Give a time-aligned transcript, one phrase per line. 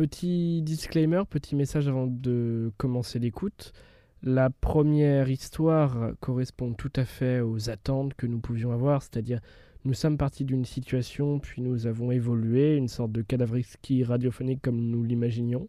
[0.00, 3.74] Petit disclaimer, petit message avant de commencer l'écoute.
[4.22, 9.40] La première histoire correspond tout à fait aux attentes que nous pouvions avoir, c'est-à-dire
[9.84, 14.80] nous sommes partis d'une situation, puis nous avons évolué, une sorte de cadavreski radiophonique comme
[14.80, 15.68] nous l'imaginions.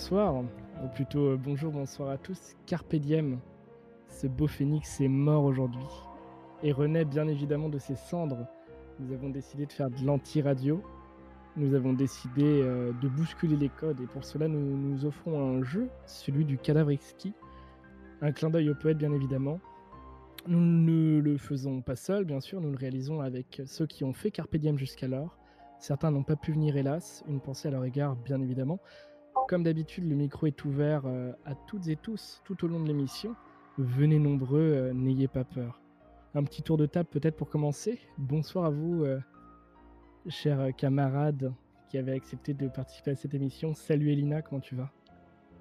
[0.00, 2.56] Bonsoir, ou plutôt euh, bonjour, bonsoir à tous.
[2.64, 3.38] Carpe diem,
[4.08, 5.84] ce beau phénix est mort aujourd'hui
[6.62, 8.46] et renaît bien évidemment de ses cendres.
[8.98, 10.82] Nous avons décidé de faire de l'anti-radio.
[11.54, 15.62] Nous avons décidé euh, de bousculer les codes et pour cela nous nous offrons un
[15.64, 17.34] jeu, celui du cadavre exquis.
[18.22, 19.60] Un clin d'œil au poète bien évidemment.
[20.46, 24.14] Nous ne le faisons pas seul, bien sûr, nous le réalisons avec ceux qui ont
[24.14, 25.36] fait Carpe Diem jusqu'alors.
[25.78, 28.80] Certains n'ont pas pu venir hélas, une pensée à leur égard bien évidemment.
[29.50, 32.86] Comme d'habitude, le micro est ouvert euh, à toutes et tous tout au long de
[32.86, 33.34] l'émission.
[33.78, 35.80] Venez nombreux, euh, n'ayez pas peur.
[36.36, 37.98] Un petit tour de table peut-être pour commencer.
[38.16, 39.18] Bonsoir à vous, euh,
[40.28, 41.52] chers camarades
[41.88, 43.74] qui avaient accepté de participer à cette émission.
[43.74, 44.92] Salut Elina, comment tu vas?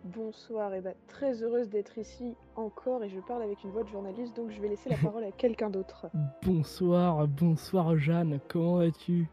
[0.03, 3.89] Bonsoir, et bah, très heureuse d'être ici encore et je parle avec une voix de
[3.89, 6.11] journaliste donc je vais laisser la parole à quelqu'un d'autre.
[6.43, 9.27] Bonsoir, bonsoir Jeanne, comment vas-tu?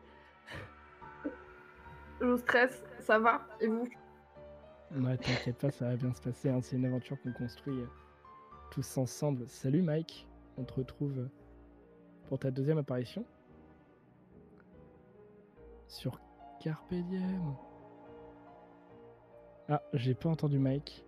[2.23, 3.43] Je stresse, ça va?
[3.61, 3.87] Et vous?
[4.95, 6.48] Ouais, t'inquiète pas, ça va bien se passer.
[6.48, 7.87] hein, C'est une aventure qu'on construit euh,
[8.70, 9.47] tous ensemble.
[9.48, 11.28] Salut Mike, on te retrouve euh,
[12.28, 13.25] pour ta deuxième apparition
[15.88, 16.21] sur
[16.60, 17.55] Carpe Diem.
[19.69, 21.05] Ah, j'ai pas entendu Mike.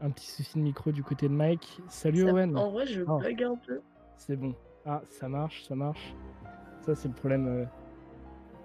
[0.00, 1.80] Un petit souci de micro du côté de Mike.
[1.88, 2.56] Salut Ça- Owen.
[2.56, 3.18] En vrai, je Oh.
[3.18, 3.80] bug un peu.
[4.16, 4.54] C'est bon.
[4.86, 6.14] Ah, ça marche, ça marche.
[6.80, 7.64] Ça, c'est le problème euh,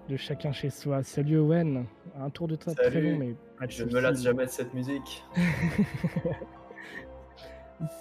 [0.08, 1.02] de chacun chez soi.
[1.02, 1.84] Salut Owen.
[2.18, 3.12] Un tour de table très Salut.
[3.12, 5.24] long, mais pas de Je ne me lasse jamais de cette musique.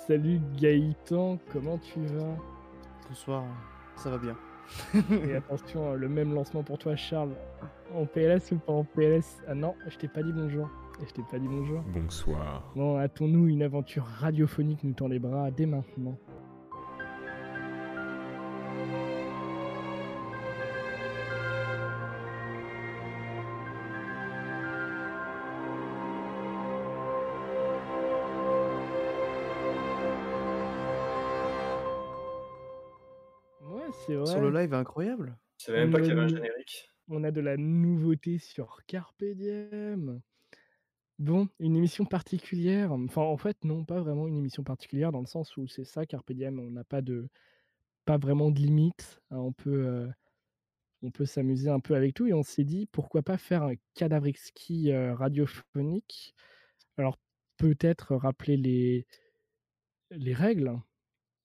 [0.08, 2.38] Salut Gaëtan, comment tu vas?
[3.10, 3.44] Bonsoir,
[3.98, 4.36] ça va bien.
[5.28, 7.34] Et attention, euh, le même lancement pour toi Charles.
[7.94, 10.70] En PLS ou pas en PLS Ah non, je t'ai pas dit bonjour.
[11.02, 11.82] Et je t'ai pas dit bonjour.
[11.94, 12.64] Bonsoir.
[12.76, 16.18] Bon, hâtons-nous une aventure radiophonique nous tend les bras dès maintenant.
[34.06, 34.26] C'est vrai.
[34.26, 35.38] Sur le live, incroyable.
[35.60, 36.90] Je savais même pas qu'il y avait un générique.
[37.08, 40.22] On a de la nouveauté sur Carpe Diem.
[41.18, 42.92] Bon, une émission particulière.
[42.92, 46.06] Enfin, en fait, non, pas vraiment une émission particulière dans le sens où c'est ça,
[46.06, 46.60] Carpe Diem.
[46.60, 47.30] On n'a pas de,
[48.06, 49.22] pas vraiment de limite.
[49.32, 50.08] hein, on peut, euh,
[51.04, 53.76] on peut s'amuser un peu avec tout et on s'est dit pourquoi pas faire un
[53.94, 56.36] cadavre exquis euh, radiophonique.
[56.98, 57.18] Alors
[57.58, 59.08] peut-être rappeler les,
[60.12, 60.74] les règles.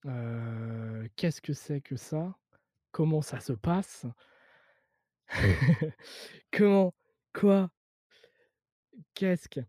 [0.06, 2.36] Euh, Qu'est-ce que c'est que ça?
[2.92, 4.06] Comment ça se passe
[6.52, 6.92] Comment
[7.32, 7.70] Quoi
[9.14, 9.60] Qu'est-ce que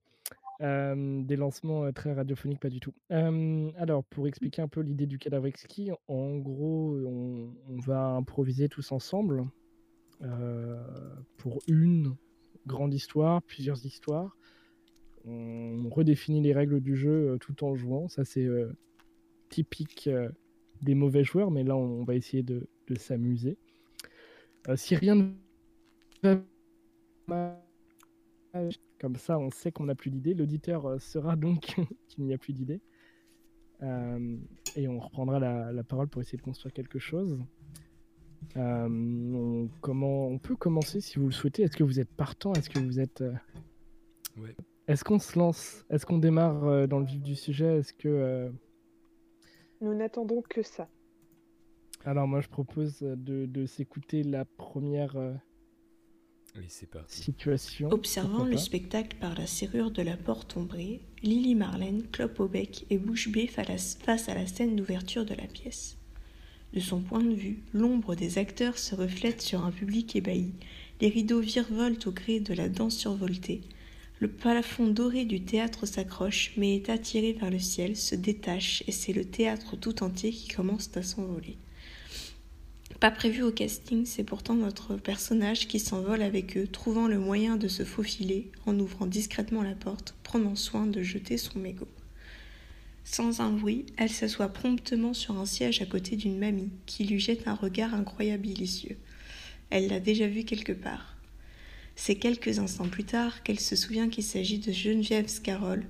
[0.62, 2.94] Euh, Des lancements très radiophoniques, pas du tout.
[3.12, 8.08] Euh, alors, pour expliquer un peu l'idée du cadavre exquis, en gros, on, on va
[8.10, 9.46] improviser tous ensemble
[10.24, 10.82] euh,
[11.38, 12.16] pour une
[12.66, 14.36] grande histoire, plusieurs histoires.
[15.26, 18.08] On redéfinit les règles du jeu tout en jouant.
[18.08, 18.48] Ça, c'est
[19.50, 20.10] typique
[20.82, 23.58] des mauvais joueurs, mais là, on va essayer de, de s'amuser.
[24.68, 26.36] Euh, si rien ne
[27.28, 27.62] va
[28.54, 28.70] mal,
[29.00, 30.34] comme ça, on sait qu'on n'a plus d'idées.
[30.34, 31.76] L'auditeur euh, saura donc
[32.08, 32.82] qu'il n'y a plus d'idées.
[33.82, 34.38] Euh,
[34.76, 37.40] et on reprendra la, la parole pour essayer de construire quelque chose.
[38.58, 41.64] Euh, on, comment, on peut commencer si vous le souhaitez.
[41.64, 42.54] Est-ce que vous êtes partant?
[42.54, 43.22] Est-ce que vous êtes.
[43.22, 43.34] euh,
[44.38, 44.56] Ouais.
[44.88, 45.86] Est-ce qu'on se lance?
[45.90, 47.78] Est-ce qu'on démarre euh, dans le vif du sujet?
[47.80, 48.08] Est-ce que.
[48.08, 48.50] euh,
[49.82, 50.90] Nous n'attendons que ça.
[52.06, 55.34] Alors, moi, je propose de, de s'écouter la première euh,
[57.08, 57.90] situation.
[57.92, 62.86] Observant le spectacle par la serrure de la porte ombrée, Lily Marlène clope au bec
[62.90, 63.98] et bouche bée face
[64.30, 65.98] à la scène d'ouverture de la pièce.
[66.74, 70.52] De son point de vue, l'ombre des acteurs se reflète sur un public ébahi,
[71.02, 73.62] Les rideaux virevoltent au gré de la danse survoltée.
[74.20, 78.92] Le plafond doré du théâtre s'accroche, mais est attiré par le ciel, se détache, et
[78.92, 81.58] c'est le théâtre tout entier qui commence à s'envoler.
[83.02, 87.58] Pas prévu au casting, c'est pourtant notre personnage qui s'envole avec eux, trouvant le moyen
[87.58, 91.88] de se faufiler en ouvrant discrètement la porte, prenant soin de jeter son mégot.
[93.04, 97.20] Sans un bruit, elle s'assoit promptement sur un siège à côté d'une mamie qui lui
[97.20, 98.98] jette un regard incroyable délicieux.
[99.72, 101.18] Elle l'a déjà vu quelque part.
[101.96, 105.88] C'est quelques instants plus tard qu'elle se souvient qu'il s'agit de Geneviève Scarroll,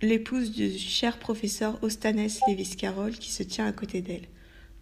[0.00, 4.28] l'épouse du cher professeur Ostanes Lewis Carroll qui se tient à côté d'elle.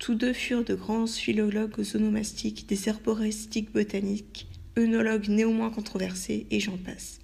[0.00, 4.46] Tous deux furent de grands philologues onomastiques, des herboristiques botaniques,
[4.78, 7.20] œnologues néanmoins controversés, et j'en passe.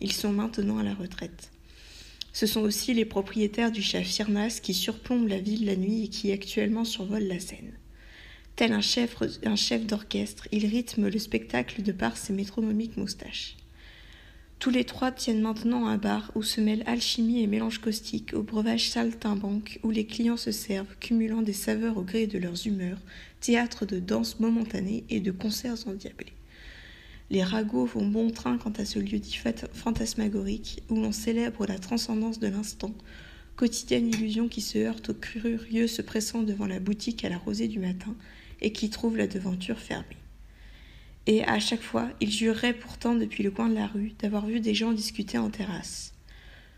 [0.00, 1.52] Ils sont maintenant à la retraite.
[2.32, 6.08] Ce sont aussi les propriétaires du chat Firnas qui surplombe la ville la nuit et
[6.08, 7.78] qui actuellement survolent la scène.
[8.56, 13.56] Tel un chef, un chef d'orchestre, il rythme le spectacle de par ses métronomiques moustaches.
[14.58, 18.42] Tous les trois tiennent maintenant un bar où se mêlent alchimie et mélange caustique, au
[18.42, 22.98] breuvage saltimbanque, où les clients se servent, cumulant des saveurs au gré de leurs humeurs,
[23.40, 26.32] théâtre de danse momentanée et de concerts endiablés.
[27.30, 29.38] Les ragots vont bon train quant à ce lieu dit
[29.72, 32.94] fantasmagorique, où l'on célèbre la transcendance de l'instant,
[33.56, 37.68] quotidienne illusion qui se heurte aux curieux se pressant devant la boutique à la rosée
[37.68, 38.14] du matin
[38.62, 40.16] et qui trouve la devanture fermée
[41.26, 44.60] et à chaque fois, il jurerait pourtant depuis le coin de la rue d'avoir vu
[44.60, 46.12] des gens discuter en terrasse.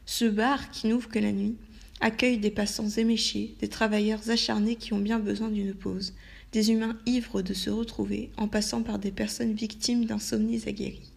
[0.07, 1.57] Ce bar, qui n'ouvre que la nuit,
[2.01, 6.15] accueille des passants éméchés, des travailleurs acharnés qui ont bien besoin d'une pause,
[6.53, 11.13] des humains ivres de se retrouver, en passant par des personnes victimes d'insomnies aguerries.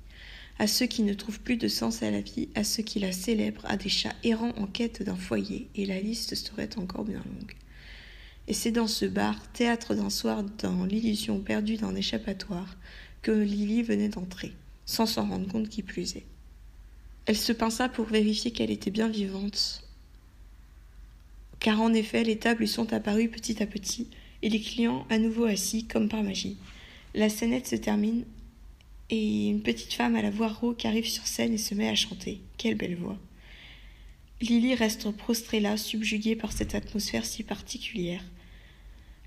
[0.60, 3.13] À ceux qui ne trouvent plus de sens à la vie, à ceux qui la
[3.13, 7.24] célèbrent, à des chats errants en quête d'un foyer, et la liste serait encore bien
[7.25, 7.56] longue.
[8.48, 12.75] Et c'est dans ce bar, théâtre d'un soir dans l'illusion perdue d'un échappatoire,
[13.21, 14.53] que Lily venait d'entrer,
[14.85, 16.25] sans s'en rendre compte qui plus est.
[17.25, 19.88] Elle se pinça pour vérifier qu'elle était bien vivante,
[21.59, 24.07] car en effet les tables lui sont apparues petit à petit,
[24.41, 26.57] et les clients à nouveau assis comme par magie.
[27.13, 28.25] La scénette se termine,
[29.12, 31.95] et une petite femme à la voix rauque arrive sur scène et se met à
[31.95, 32.41] chanter.
[32.57, 33.18] Quelle belle voix.
[34.41, 38.23] Lily reste prostrée là, subjuguée par cette atmosphère si particulière.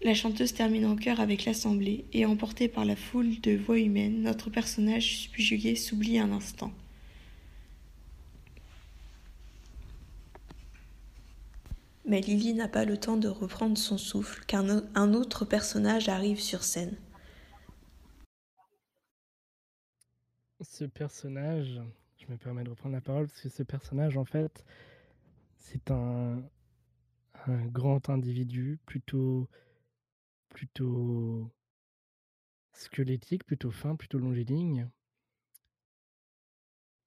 [0.05, 4.21] La chanteuse termine en chœur avec l'assemblée, et emportée par la foule de voix humaines,
[4.21, 6.71] notre personnage subjugué s'oublie un instant.
[12.05, 16.65] Mais Lily n'a pas le temps de reprendre son souffle, qu'un autre personnage arrive sur
[16.65, 16.95] scène.
[20.61, 21.81] Ce personnage,
[22.19, 24.67] je me permets de reprendre la parole, parce que ce personnage, en fait,
[25.57, 26.43] c'est un,
[27.47, 29.49] un grand individu, plutôt
[30.55, 31.51] plutôt
[32.73, 34.89] squelettique, plutôt fin, plutôt longiligne.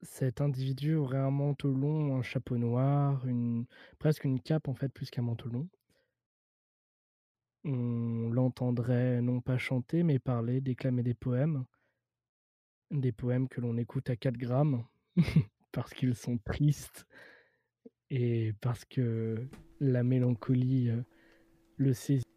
[0.04, 3.26] Cet individu aurait un manteau long, un chapeau noir,
[3.98, 5.68] presque une cape en fait plus qu'un manteau long.
[7.64, 11.66] On l'entendrait non pas chanter, mais parler, déclamer des poèmes.
[12.92, 14.86] Des poèmes que l'on écoute à 4 grammes
[15.72, 17.08] parce qu'ils sont tristes
[18.10, 19.50] et parce que
[19.80, 21.02] la mélancolie euh,
[21.78, 22.37] le saisit.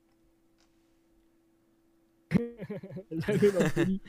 [3.10, 4.00] la mélancolie.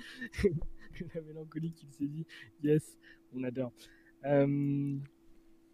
[1.15, 2.25] la mélancolie qu'il s'est dit.
[2.63, 2.97] Yes,
[3.35, 3.71] on adore.
[4.25, 4.95] Euh,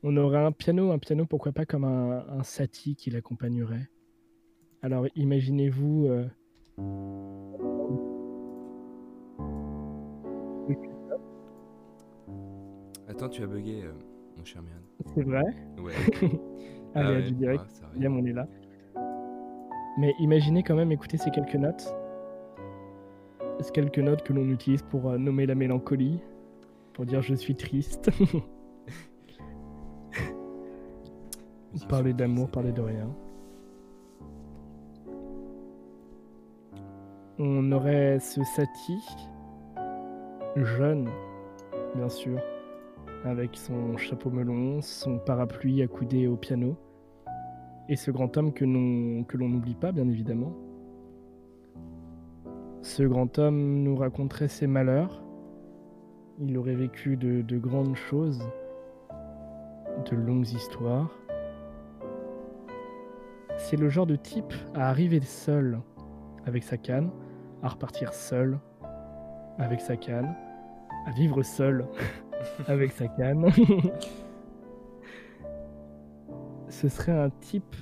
[0.03, 3.89] on aurait un piano, un piano pourquoi pas comme un, un sati qui l'accompagnerait.
[4.81, 6.07] Alors imaginez-vous.
[6.07, 6.27] Euh...
[13.07, 13.93] Attends, tu as bugué, euh,
[14.37, 14.71] mon cher Mian.
[15.15, 15.43] C'est vrai?
[15.79, 15.93] Ouais.
[16.21, 16.39] Allez,
[16.95, 17.63] Ah à ouais, du direct.
[17.83, 17.87] ah.
[17.95, 18.47] Bien, on est là.
[19.97, 21.93] Mais imaginez quand même écouter ces quelques notes.
[23.73, 26.19] Quelques notes que l'on utilise pour euh, nommer la mélancolie,
[26.93, 28.09] pour dire je suis triste,
[31.89, 33.07] parler d'amour, parler de rien.
[37.37, 38.99] On aurait ce Sati,
[40.55, 41.07] jeune,
[41.93, 42.39] bien sûr,
[43.25, 46.75] avec son chapeau melon, son parapluie accoudé au piano,
[47.89, 50.51] et ce grand homme que l'on n'oublie pas, bien évidemment.
[52.81, 55.21] Ce grand homme nous raconterait ses malheurs.
[56.39, 58.41] Il aurait vécu de, de grandes choses,
[60.09, 61.09] de longues histoires.
[63.57, 65.79] C'est le genre de type à arriver seul
[66.45, 67.09] avec sa canne,
[67.63, 68.59] à repartir seul
[69.57, 70.35] avec sa canne,
[71.07, 71.85] à vivre seul
[72.67, 73.51] avec sa canne.
[76.69, 77.75] Ce serait un type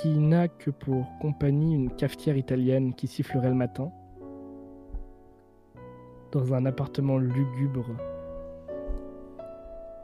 [0.00, 3.90] qui n'a que pour compagnie une cafetière italienne qui sifflerait le matin,
[6.32, 7.86] dans un appartement lugubre.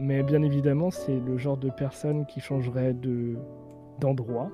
[0.00, 3.36] Mais bien évidemment, c'est le genre de personne qui changerait de
[4.00, 4.50] d'endroit.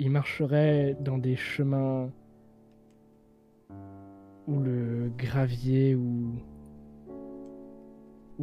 [0.00, 2.10] Il marcherait dans des chemins
[4.48, 6.36] où le gravier ou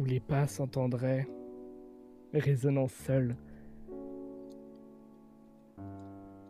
[0.04, 1.28] les pas s'entendraient
[2.32, 3.36] résonnant seuls.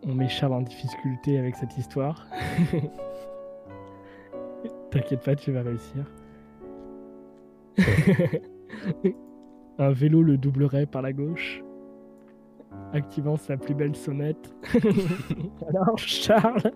[0.06, 2.26] On met Charles en difficulté avec cette histoire.
[4.90, 6.04] T'inquiète pas, tu vas réussir.
[9.78, 11.62] Un vélo le doublerait par la gauche,
[12.92, 14.54] activant sa plus belle sonnette.
[15.68, 16.72] Alors, Charles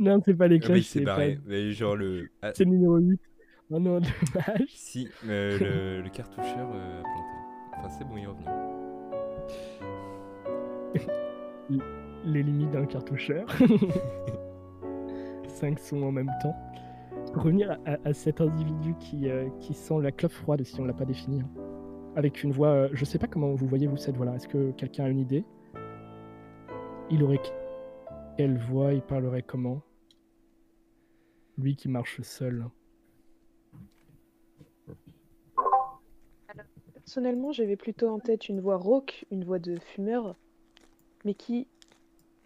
[0.00, 1.34] Non, c'est pas les Ah, mais il cloches, s'est c'est barré.
[1.36, 2.28] pas- Mais genre le.
[2.42, 3.20] Ah, c'est le numéro 8.
[3.70, 4.68] Oh non, dommage.
[4.68, 7.20] si, mais le, le cartoucheur euh, a planté.
[7.78, 8.44] Enfin, c'est bon, il est revenu.
[12.24, 13.46] les limites d'un cartoucheur.
[15.48, 16.54] Cinq sons en même temps.
[17.32, 20.92] Pour revenir à, cet individu qui, euh, qui sent la clope froide, si on l'a
[20.92, 21.48] pas défini, hein.
[22.16, 24.34] avec une voix, euh, je sais pas comment vous voyez vous cette voix-là.
[24.36, 25.44] Est-ce que quelqu'un a une idée?
[27.10, 27.48] Il aurait que-
[28.36, 28.92] quelle voix?
[28.92, 29.82] Il parlerait comment?
[31.58, 32.66] Lui qui marche seul.
[36.94, 40.36] Personnellement, j'avais plutôt en tête une voix rauque, une voix de fumeur,
[41.24, 41.66] mais qui,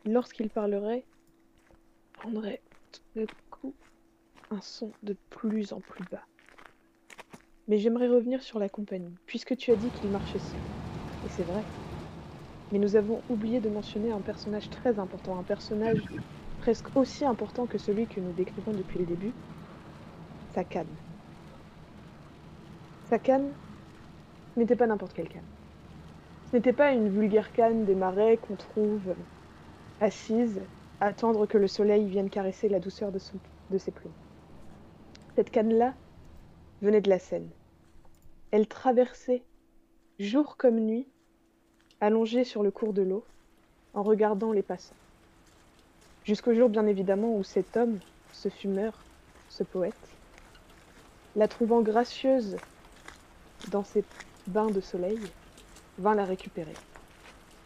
[0.04, 1.04] lorsqu'il parlerait,
[2.14, 3.74] prendrait tout d'un coup
[4.50, 6.26] un son de plus en plus bas.
[7.66, 10.62] Mais j'aimerais revenir sur la compagnie, puisque tu as dit qu'il marchait seul.
[11.22, 11.66] Et c'est vrai.
[12.70, 16.02] Mais nous avons oublié de mentionner un personnage très important, un personnage
[16.58, 19.34] presque aussi important que celui que nous décrivons depuis le début,
[20.48, 20.96] sa canne.
[23.04, 23.54] Sa canne,
[24.56, 25.48] n'était pas n'importe quelle canne.
[26.50, 29.14] Ce n'était pas une vulgaire canne des marais qu'on trouve
[30.00, 30.62] assise
[30.98, 34.12] à attendre que le soleil vienne caresser la douceur de, ses plumes.
[35.36, 35.94] Cette canne-là
[36.80, 37.50] venait de la Seine.
[38.50, 39.42] Elle traversait,
[40.18, 41.06] jour comme nuit,
[42.00, 43.26] allongée sur le cours de l'eau,
[43.92, 44.96] en regardant les passants.
[46.24, 47.98] Jusqu'au jour, bien évidemment, où cet homme,
[48.32, 49.04] ce fumeur,
[49.50, 50.16] ce poète,
[51.36, 52.56] la trouvant gracieuse
[53.70, 54.02] dans ses
[54.46, 55.18] bains de soleil,
[55.98, 56.82] vint la récupérer.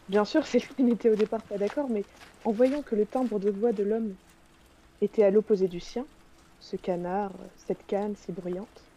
[0.08, 2.06] Bien sûr, Céline n'était au départ pas d'accord, mais
[2.44, 4.16] en voyant que le timbre de voix de l'homme
[5.00, 6.08] était à l'opposé du sien,
[6.58, 8.92] ce canard, cette canne si bruyante,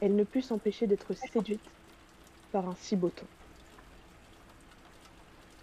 [0.00, 1.66] elle ne put s'empêcher d'être séduite
[2.52, 3.28] par un si beau ton.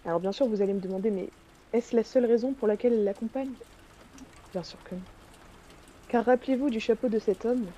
[0.04, 1.34] Alors bien sûr, vous allez me demander, mais
[1.72, 3.56] est-ce la seule raison pour laquelle elle l'accompagne?
[4.52, 5.06] Bien sûr que non.
[6.06, 7.74] Car rappelez-vous du chapeau de cet homme,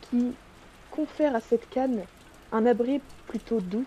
[0.00, 0.40] qui
[0.90, 2.08] confère à cette canne
[2.52, 3.84] un abri plutôt doux,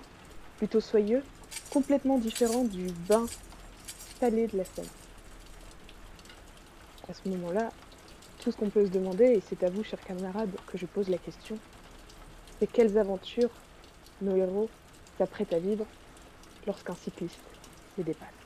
[0.57, 1.23] plutôt soyeux,
[1.71, 3.25] complètement différent du bain
[4.19, 4.85] salé de la Seine.
[7.09, 7.71] À ce moment-là,
[8.39, 11.09] tout ce qu'on peut se demander, et c'est à vous, chers camarades, que je pose
[11.09, 11.57] la question,
[12.59, 13.49] c'est quelles aventures
[14.21, 14.69] nos héros
[15.17, 15.85] s'apprêtent à vivre
[16.67, 17.39] lorsqu'un cycliste
[17.97, 18.40] les dépasse.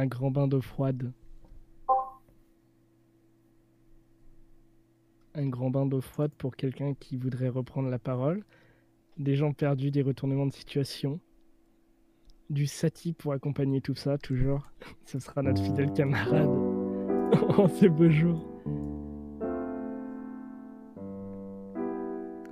[0.00, 1.12] Un grand bain d'eau froide.
[5.34, 8.42] Un grand bain d'eau froide pour quelqu'un qui voudrait reprendre la parole.
[9.18, 11.20] Des gens perdus, des retournements de situation.
[12.48, 14.70] Du sati pour accompagner tout ça, toujours.
[15.04, 16.48] Ce sera notre fidèle camarade
[17.58, 18.42] en ces beaux jours.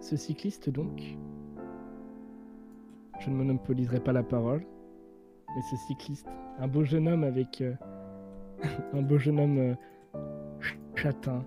[0.00, 1.17] Ce cycliste, donc,
[3.21, 4.67] je ne monopoliserai pas la parole,
[5.59, 6.29] mais ce cycliste,
[6.61, 7.75] un beau jeune homme avec euh,
[8.93, 9.75] un beau jeune homme euh,
[10.61, 11.45] ch- châtain,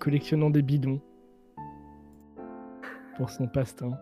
[0.00, 1.00] collectionnant des bidons
[3.16, 3.94] pour son passe-temps.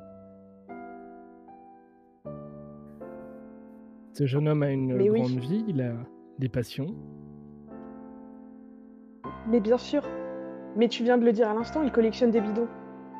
[4.15, 5.21] Ce jeune homme a une Mais oui.
[5.21, 5.93] grande vie, il a
[6.39, 6.87] des passions.
[9.47, 10.09] Mais bien sûr,
[10.75, 12.69] mais tu viens de le dire à l'instant, il collectionne des bidons.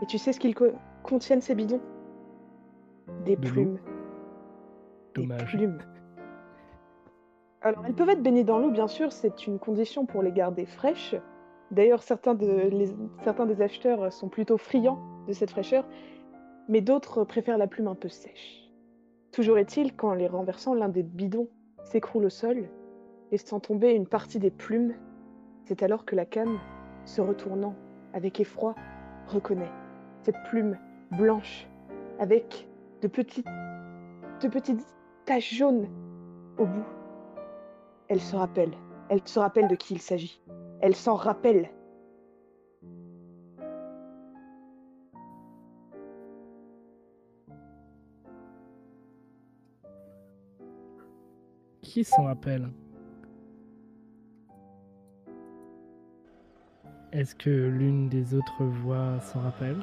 [0.01, 1.83] Et tu sais ce qu'ils co- contiennent ces bidons?
[3.27, 3.79] Des De plumes.
[5.15, 5.45] Dommage.
[5.57, 5.79] plumes.
[7.61, 10.67] Alors, elles peuvent être baignées dans l'eau, bien sûr, c'est une condition pour les garder
[10.67, 11.15] fraîches.
[11.71, 15.87] D'ailleurs, certains, de, les- certains des acheteurs sont plutôt friands de cette fraîcheur,
[16.69, 18.69] mais d'autres préfèrent la plume un peu sèche.
[19.31, 21.49] Toujours est-il qu'en les renversant, l'un des bidons
[21.85, 22.69] s'écroule au sol,
[23.31, 24.95] laissant tomber une partie des plumes.
[25.65, 26.59] C'est alors que la canne,
[27.05, 27.75] se retournant
[28.13, 28.75] avec effroi,
[29.29, 29.71] reconnaît
[30.21, 30.79] cette plume
[31.13, 31.67] blanche
[32.19, 32.69] avec
[33.01, 33.47] de petites,
[34.43, 34.85] de petites
[35.41, 35.89] jaunes
[36.59, 36.85] au bout,
[38.09, 38.73] elle se rappelle.
[39.09, 40.41] Elle se rappelle de qui il s'agit.
[40.81, 41.71] Elle s'en rappelle.
[51.83, 52.71] Qui s'en rappelle?
[57.13, 59.77] Est-ce que l'une des autres voix s'en rappelle?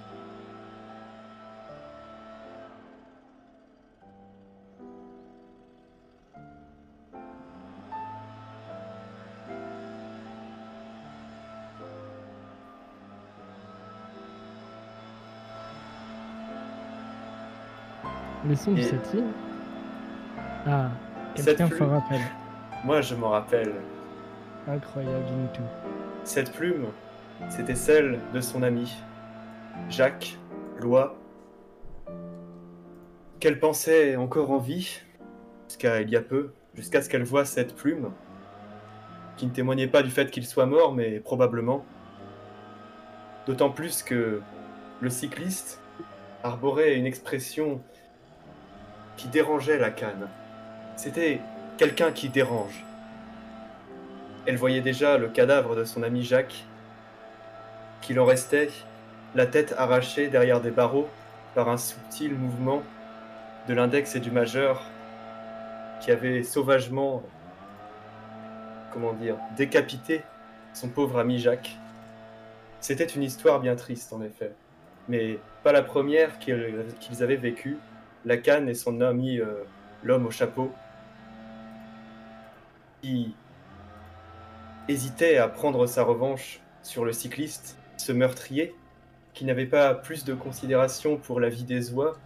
[18.49, 18.73] Le son
[20.65, 20.89] Ah,
[21.35, 22.21] quelqu'un s'en rappelle.
[22.83, 23.75] Moi, je m'en rappelle.
[24.67, 25.61] Incroyable, tout.
[26.23, 26.87] Cette plume,
[27.47, 28.97] c'était celle de son ami,
[29.87, 30.39] Jacques
[30.79, 31.15] Lois,
[33.39, 34.99] qu'elle pensait encore en vie,
[35.67, 38.09] jusqu'à il y a peu, jusqu'à ce qu'elle voie cette plume,
[39.37, 41.85] qui ne témoignait pas du fait qu'il soit mort, mais probablement.
[43.45, 44.41] D'autant plus que
[45.01, 45.83] le cycliste
[46.43, 47.83] arborait une expression
[49.19, 50.29] qui dérangeait la canne.
[50.95, 51.41] C'était
[51.77, 52.85] quelqu'un qui dérange.
[54.45, 56.63] Elle voyait déjà le cadavre de son ami Jacques,
[58.01, 58.69] qu'il en restait,
[59.35, 61.09] la tête arrachée derrière des barreaux
[61.53, 62.81] par un subtil mouvement
[63.67, 64.85] de l'index et du majeur
[65.99, 67.21] qui avait sauvagement,
[68.93, 70.23] comment dire, décapité
[70.73, 71.77] son pauvre ami Jacques.
[72.79, 74.53] C'était une histoire bien triste en effet,
[75.09, 77.77] mais pas la première qu'ils qu'ils avaient vécue,
[78.25, 79.63] la canne et son ami euh,
[80.03, 80.71] l'homme au chapeau,
[83.01, 83.33] qui
[84.87, 88.75] hésitait à prendre sa revanche sur le cycliste, ce meurtrier,
[89.33, 92.17] qui n'avait pas plus de considération pour la vie des oies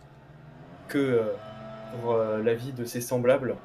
[0.88, 1.34] que euh,
[2.02, 3.56] pour euh, la vie de ses semblables.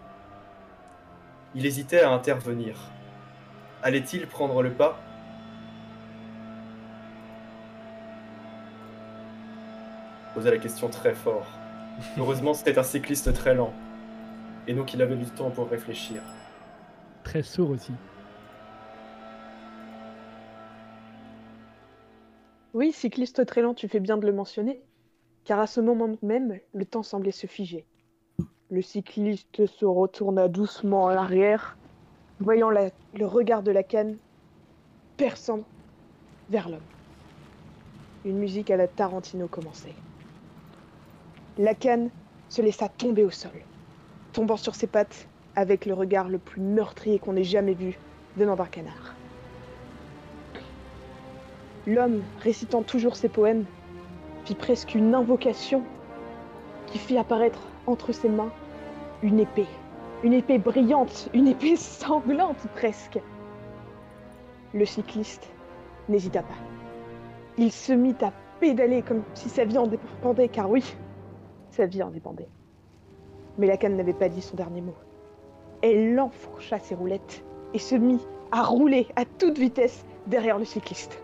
[1.54, 2.78] Il hésitait à intervenir.
[3.82, 5.00] Allait-il prendre le pas?
[10.34, 11.57] Posait la question très fort.
[12.16, 13.72] Heureusement, c'était un cycliste très lent.
[14.66, 16.22] Et donc, il avait du temps pour réfléchir.
[17.24, 17.92] Très sourd aussi.
[22.74, 24.80] Oui, cycliste très lent, tu fais bien de le mentionner,
[25.44, 27.84] car à ce moment même, le temps semblait se figer.
[28.70, 31.76] Le cycliste se retourna doucement en arrière,
[32.40, 34.16] voyant la- le regard de la canne
[35.16, 35.60] perçant
[36.50, 36.80] vers l'homme.
[38.24, 39.94] Une musique à la Tarantino commençait.
[41.58, 42.10] La canne
[42.48, 43.50] se laissa tomber au sol,
[44.32, 47.98] tombant sur ses pattes avec le regard le plus meurtrier qu'on ait jamais vu
[48.36, 49.16] venant d'un canard.
[51.88, 53.64] L'homme, récitant toujours ses poèmes,
[54.44, 55.82] fit presque une invocation
[56.86, 58.52] qui fit apparaître entre ses mains
[59.22, 59.66] une épée.
[60.22, 63.18] Une épée brillante, une épée sanglante presque.
[64.74, 65.50] Le cycliste
[66.08, 66.54] n'hésita pas.
[67.56, 70.94] Il se mit à pédaler comme si sa vie en dépendait, car oui,
[71.70, 72.48] sa vie en dépendait.
[73.58, 74.94] Mais la canne n'avait pas dit son dernier mot.
[75.82, 81.22] Elle enfourcha ses roulettes et se mit à rouler à toute vitesse derrière le cycliste.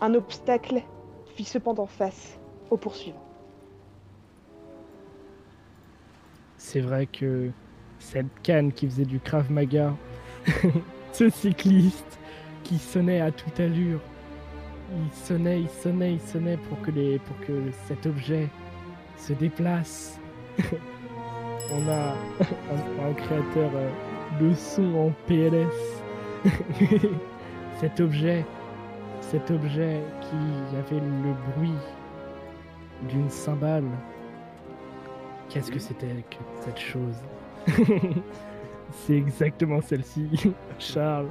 [0.00, 0.82] Un obstacle
[1.34, 2.38] fit cependant face
[2.70, 3.22] au poursuivant.
[6.56, 7.50] C'est vrai que
[7.98, 9.94] cette canne qui faisait du Krav Maga,
[11.12, 12.18] ce cycliste
[12.62, 14.00] qui sonnait à toute allure,
[14.92, 18.48] il sonnait, il sonnait, il sonnait pour que, pour que cet objet
[19.16, 20.20] se déplace.
[21.72, 23.90] On a un, un créateur euh,
[24.40, 26.02] de son en PLS.
[27.80, 28.44] cet objet,
[29.20, 31.78] cet objet qui avait le bruit
[33.08, 33.84] d'une cymbale.
[35.48, 37.16] Qu'est-ce que c'était que cette chose?
[38.92, 40.28] C'est exactement celle-ci,
[40.78, 41.28] Charles.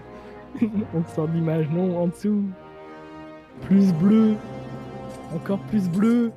[0.93, 2.43] On sort l'image, non, en dessous.
[3.61, 4.35] Plus bleu.
[5.33, 6.31] Encore plus bleu.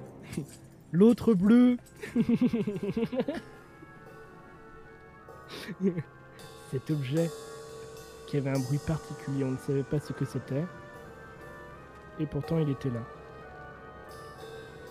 [0.96, 1.76] L'autre bleu.
[6.70, 7.28] Cet objet
[8.26, 10.64] qui avait un bruit particulier, on ne savait pas ce que c'était.
[12.18, 13.02] Et pourtant, il était là.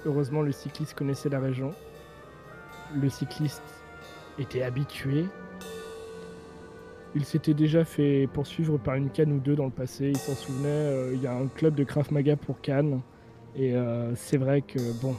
[0.06, 1.74] Heureusement, le cycliste connaissait la région.
[2.94, 3.64] Le cycliste
[4.38, 5.26] était habitué.
[7.16, 10.10] Il s'était déjà fait poursuivre par une canne ou deux dans le passé.
[10.10, 10.68] Il s'en souvenait.
[10.68, 13.02] euh, il y a un club de Krav Maga pour Cannes.
[13.56, 15.16] Et euh, c'est vrai que, bon,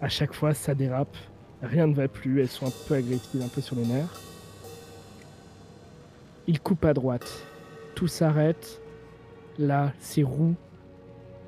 [0.00, 1.16] à chaque fois, ça dérape.
[1.62, 2.40] Rien ne va plus.
[2.40, 4.20] Elles sont un peu agressives, un peu sur les nerfs.
[6.46, 7.46] Il coupe à droite.
[7.94, 8.80] Tout s'arrête.
[9.58, 10.54] Là, ses roues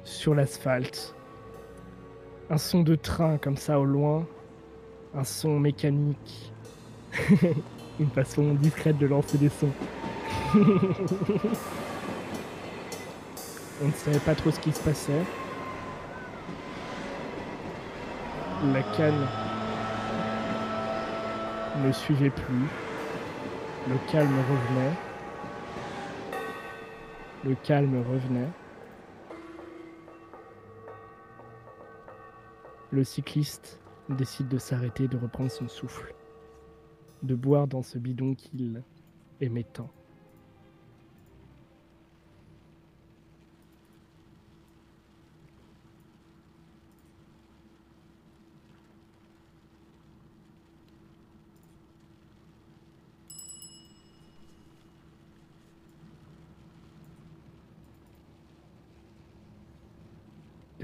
[0.05, 1.15] sur l'asphalte.
[2.51, 4.27] Un son de train comme ça au loin.
[5.15, 6.53] Un son mécanique.
[8.01, 9.73] Une façon discrète de lancer des sons.
[13.81, 15.23] On ne savait pas trop ce qui se passait.
[18.65, 19.25] La canne
[21.85, 22.67] ne suivait plus.
[23.89, 24.97] Le calme revenait.
[27.45, 28.49] Le calme revenait.
[32.91, 36.13] Le cycliste décide de s'arrêter, de reprendre son souffle,
[37.23, 38.83] de boire dans ce bidon qu'il
[39.41, 39.91] aimait tant.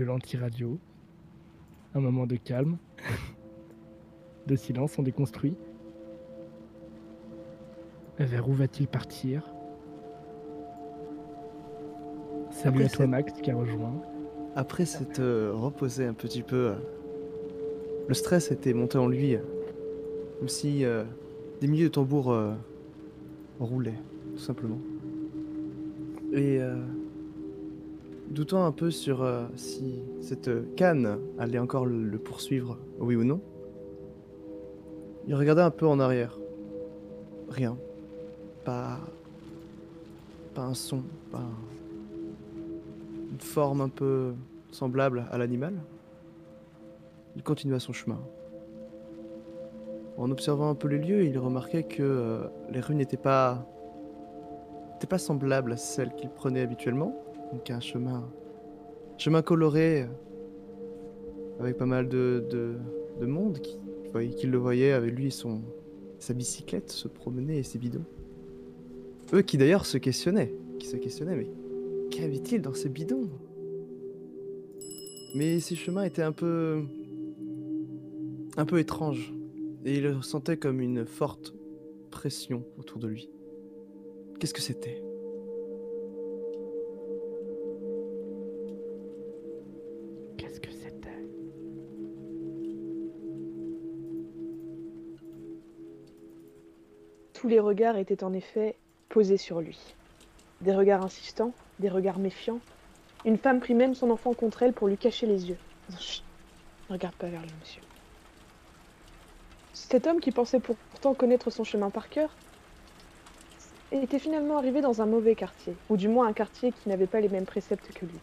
[0.04, 0.78] De l'anti-radio,
[1.94, 2.76] un moment de calme,
[4.46, 5.56] de silence, on déconstruit.
[8.18, 9.42] Vers où va-t-il partir?
[12.50, 14.02] Salut Après à toi Max qui a rejoint.
[14.54, 16.74] Après s'être euh, reposé un petit peu, euh,
[18.06, 19.40] le stress était monté en lui, euh,
[20.38, 21.04] comme si euh,
[21.62, 22.36] des milliers de tambours
[23.58, 24.00] roulaient,
[24.34, 24.78] tout simplement.
[26.32, 26.60] Et
[28.30, 33.24] doutant un peu sur euh, si cette euh, canne allait encore le, poursuivre, oui ou
[33.24, 33.40] non,
[35.26, 36.38] il regardait un peu en arrière.
[37.48, 37.76] Rien.
[38.64, 38.98] Pas.
[40.54, 44.32] Pas un son, pas un- une forme un peu
[44.70, 45.74] semblable à l'animal.
[47.36, 48.20] Il continua son chemin.
[50.16, 53.66] En observant un peu les lieux, il remarquait que euh, les rues n'étaient pas
[54.92, 57.16] n'étaient pas semblables à celles qu'il prenait habituellement.
[57.52, 58.28] Donc un chemin
[59.18, 60.06] chemin coloré euh,
[61.60, 62.74] avec pas mal de, de,
[63.20, 63.78] de monde qui,
[64.46, 65.62] le voyait avec lui et son
[66.18, 68.04] sa bicyclette se promener et ses bidons.
[69.32, 71.48] Eux qui d'ailleurs se questionnaient, qui se questionnaient mais
[72.10, 73.28] Qu'avait-il dans ces bidons?
[75.34, 76.84] Mais ces chemins étaient un peu.
[78.56, 79.34] un peu étranges.
[79.84, 81.54] Et il ressentait comme une forte
[82.10, 83.28] pression autour de lui.
[84.38, 85.02] Qu'est-ce que c'était?
[97.44, 98.74] Tous les regards étaient en effet
[99.10, 99.78] posés sur lui.
[100.62, 102.58] Des regards insistants, des regards méfiants.
[103.26, 105.58] Une femme prit même son enfant contre elle pour lui cacher les yeux.
[106.00, 106.24] Chut,
[106.88, 107.82] ne regarde pas vers lui, monsieur.
[109.74, 112.30] Cet homme qui pensait pourtant connaître son chemin par cœur
[113.92, 117.20] était finalement arrivé dans un mauvais quartier, ou du moins un quartier qui n'avait pas
[117.20, 118.20] les mêmes préceptes que lui.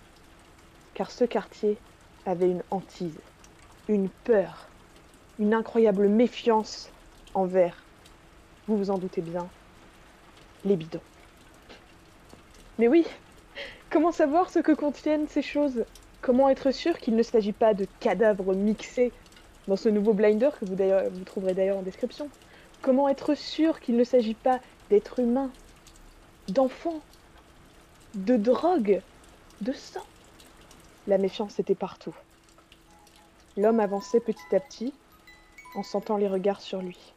[0.96, 1.78] Car ce quartier
[2.26, 3.20] avait une hantise,
[3.88, 4.68] une peur,
[5.38, 6.90] une incroyable méfiance
[7.36, 7.84] envers
[8.72, 9.50] vous vous en doutez bien,
[10.64, 11.02] les bidons.
[12.80, 13.06] Mais oui,
[13.90, 15.84] comment savoir ce que contiennent ces choses?
[16.22, 19.12] Comment être sûr qu'il ne s'agit pas de cadavres mixés
[19.68, 22.30] dans ce nouveau blinder que vous, trouverez d'ailleurs en description?
[22.82, 25.52] Comment être sûr qu'il ne s'agit pas d'êtres humains,
[26.48, 27.02] d'enfants,
[28.16, 29.02] de drogue,
[29.60, 30.06] de sang?
[31.08, 32.16] La méfiance était partout.
[33.58, 34.94] L'homme avançait petit à petit
[35.76, 37.14] en sentant les regards sur lui.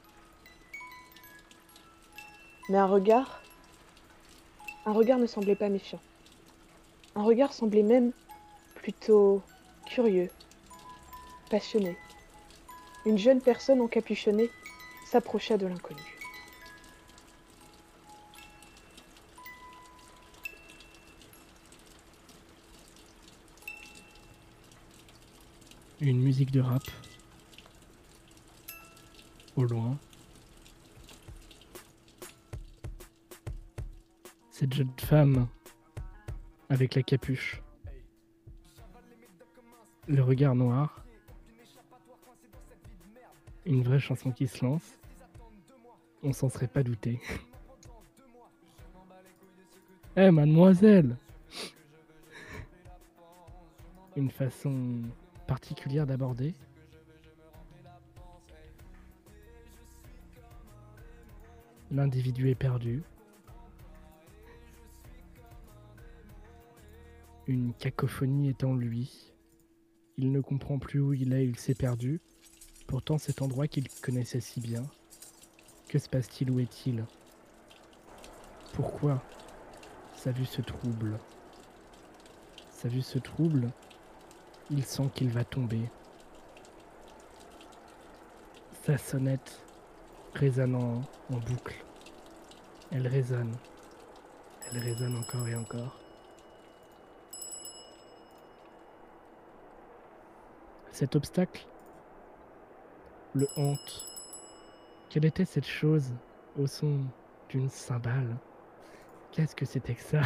[2.69, 3.43] Mais un regard,
[4.87, 6.01] un regard ne semblait pas méfiant.
[7.15, 8.13] Un regard semblait même
[8.75, 9.43] plutôt
[9.87, 10.31] curieux,
[11.51, 11.97] passionné.
[13.05, 14.51] Une jeune personne encapuchonnée
[15.07, 16.01] s'approcha de l'inconnu.
[26.01, 26.83] Une musique de rap.
[29.57, 29.99] Au loin.
[34.65, 35.47] Cette jeune femme
[36.71, 37.61] avec la capuche.
[40.09, 41.05] Le regard noir.
[43.67, 44.99] Une vraie chanson qui se lance.
[46.23, 47.21] On s'en serait pas douté.
[50.17, 51.19] Eh mademoiselle
[54.17, 55.03] Une façon
[55.47, 56.55] particulière d'aborder.
[61.91, 63.03] L'individu est perdu.
[67.47, 69.35] Une cacophonie est en lui.
[70.17, 72.23] Il ne comprend plus où il est, il s'est perdu.
[72.87, 74.83] Pourtant cet endroit qu'il connaissait si bien.
[75.89, 77.05] Que se passe-t-il Où est-il?
[78.73, 79.23] Pourquoi?
[80.17, 81.19] Sa vue se trouble
[82.71, 83.71] Sa vue se trouble.
[84.71, 85.83] Il sent qu'il va tomber.
[88.85, 89.61] Sa sonnette
[90.33, 91.85] résonne en, en boucle.
[92.91, 93.55] Elle résonne.
[94.71, 96.04] Elle résonne encore et encore.
[100.95, 101.67] Cet obstacle
[103.35, 104.07] le hante.
[105.11, 106.13] Quelle était cette chose
[106.57, 107.01] au son
[107.49, 108.37] d'une cymbale?
[109.33, 110.21] Qu'est-ce que c'était que ça?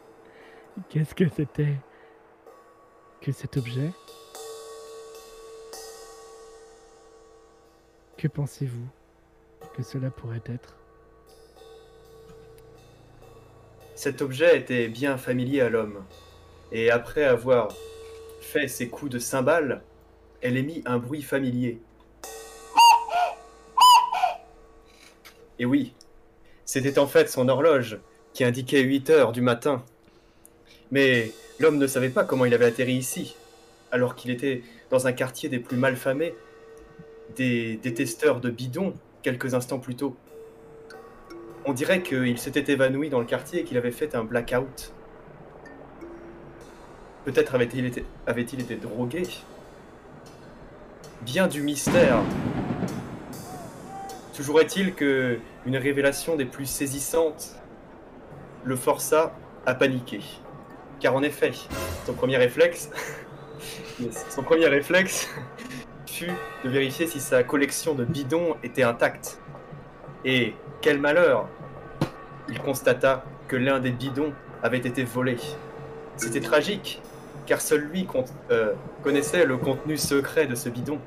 [0.88, 1.76] Qu'est-ce que c'était
[3.20, 3.90] que cet objet?
[8.16, 8.88] Que pensez-vous
[9.74, 10.78] que cela pourrait être?
[13.94, 16.06] Cet objet était bien familier à l'homme,
[16.72, 17.68] et après avoir
[18.44, 19.82] fait ses coups de cymbale,
[20.40, 21.80] elle émit un bruit familier.
[25.58, 25.94] Et oui,
[26.64, 27.98] c'était en fait son horloge
[28.32, 29.84] qui indiquait 8 heures du matin.
[30.90, 33.36] Mais l'homme ne savait pas comment il avait atterri ici,
[33.90, 36.34] alors qu'il était dans un quartier des plus malfamés,
[37.36, 40.16] des détesteurs de bidons quelques instants plus tôt.
[41.64, 44.92] On dirait qu'il s'était évanoui dans le quartier et qu'il avait fait un blackout.
[47.24, 49.22] Peut-être avait-il été, drogué
[51.22, 52.18] Bien du mystère.
[54.34, 57.56] Toujours est-il que une révélation des plus saisissantes
[58.64, 59.34] le força
[59.66, 60.20] à paniquer.
[61.00, 61.52] Car en effet,
[62.06, 62.90] son premier réflexe,
[64.30, 65.28] son premier réflexe
[66.06, 66.32] fut
[66.64, 69.40] de vérifier si sa collection de bidons était intacte.
[70.24, 71.48] Et quel malheur
[72.48, 74.32] Il constata que l'un des bidons
[74.62, 75.36] avait été volé.
[76.16, 77.02] C'était tragique,
[77.46, 78.06] car seul lui
[78.50, 80.98] euh, connaissait le contenu secret de ce bidon,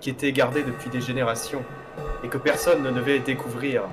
[0.00, 1.62] qui était gardé depuis des générations,
[2.24, 3.84] et que personne ne devait découvrir.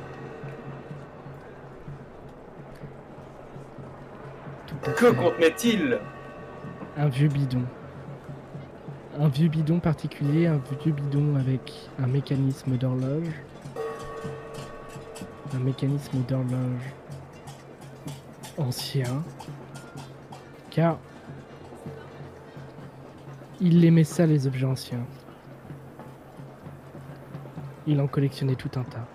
[4.96, 6.00] Que contenait-il?
[6.98, 7.64] Un vieux bidon.
[9.20, 13.32] Un vieux bidon particulier, un vieux bidon avec un mécanisme d'horloge.
[15.56, 16.94] Un mécanisme d'horloge
[18.58, 19.24] ancien.
[20.70, 20.98] Car
[23.62, 25.06] il aimait ça les objets anciens.
[27.88, 29.08] Il en collectionnait tout un tas.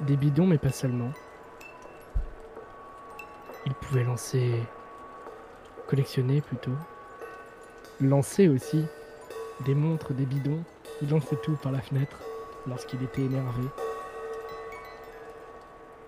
[0.00, 1.10] Des bidons, mais pas seulement.
[3.66, 4.62] Il pouvait lancer.
[5.86, 6.76] collectionner plutôt.
[8.00, 8.84] Lancer aussi.
[9.66, 10.64] Des montres, des bidons.
[11.02, 12.18] Il lançait tout par la fenêtre
[12.66, 13.64] lorsqu'il était énervé.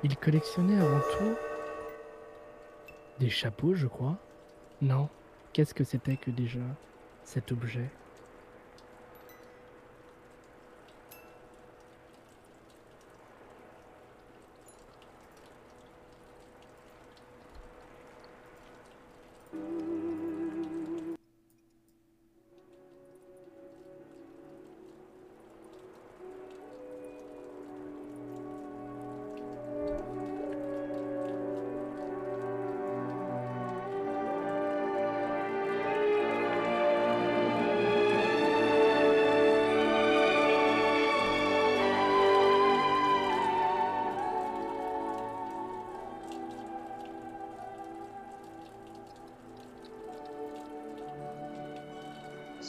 [0.03, 1.52] Il collectionnait avant tout.
[3.23, 4.19] Des chapeaux, je crois.
[4.81, 5.09] Non.
[5.53, 6.59] Qu'est-ce que c'était que déjà
[7.23, 7.89] cet objet?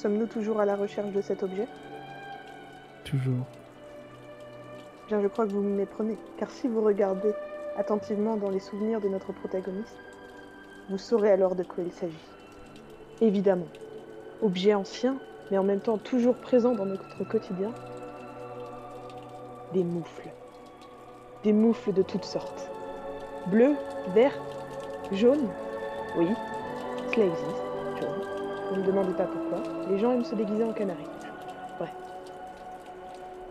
[0.03, 1.65] Sommes-nous toujours à la recherche de cet objet?
[3.05, 3.45] Toujours.
[5.07, 7.31] Bien, je crois que vous me méprenez, car si vous regardez
[7.77, 9.95] attentivement dans les souvenirs de notre protagoniste,
[10.89, 12.27] vous saurez alors de quoi il s'agit.
[13.21, 13.69] Évidemment,
[14.41, 15.15] objet ancien,
[15.49, 17.71] mais en même temps toujours présent dans notre quotidien,
[19.71, 20.31] des moufles.
[21.45, 22.69] Des moufles de toutes sortes.
[23.47, 23.77] Bleues,
[24.13, 24.37] vertes,
[25.13, 25.47] jaunes,
[26.17, 26.27] oui,
[27.13, 27.72] cela existe, jaune.
[28.73, 31.05] Ne me demandez pas pourquoi, les gens aiment se déguiser en canari.
[31.77, 31.93] Bref.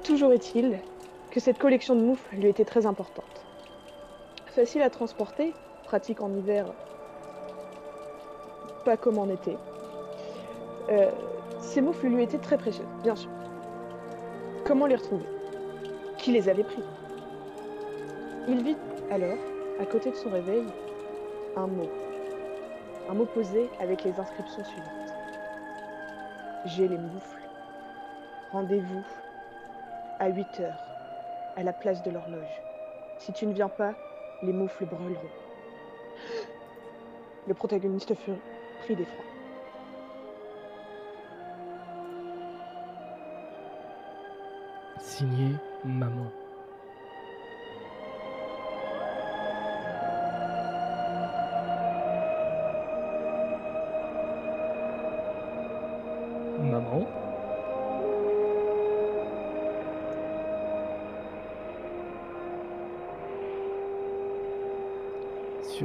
[0.02, 0.80] Toujours est-il
[1.30, 3.24] que cette collection de moufles lui était très importante.
[4.46, 5.54] Facile à transporter,
[5.84, 6.66] pratique en hiver,
[8.84, 9.56] pas comme en été.
[10.90, 11.12] Euh,
[11.60, 13.30] ces moufles lui étaient très précieuses, bien sûr.
[14.64, 15.26] Comment les retrouver?
[16.18, 16.82] Qui les avait pris?
[18.48, 18.76] Il vit
[19.08, 19.38] alors,
[19.80, 20.64] à côté de son réveil,
[21.56, 21.88] un mot.
[23.08, 25.01] Un mot posé avec les inscriptions suivantes.
[26.64, 27.42] J'ai les moufles.
[28.52, 29.02] Rendez-vous
[30.20, 30.80] à 8 heures,
[31.56, 32.62] à la place de l'horloge.
[33.18, 33.94] Si tu ne viens pas,
[34.42, 35.20] les moufles brûleront.
[37.48, 38.38] Le protagoniste fut
[38.82, 39.24] pris d'effroi.
[45.00, 46.30] Signé Maman.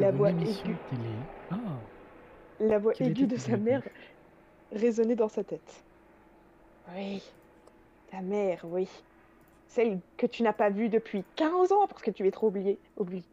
[0.08, 0.78] La voix aiguë.
[0.89, 1.10] télé.
[1.52, 1.56] Ah,
[2.62, 3.84] La voix Quelle aiguë était de sa mère
[4.72, 5.84] résonnait dans sa tête.
[6.96, 7.22] Oui,
[8.10, 8.88] ta mère, oui.
[9.67, 12.80] Celle que tu n'as pas vue depuis 15 ans parce que tu es trop oublié.
[12.96, 13.28] Oublie.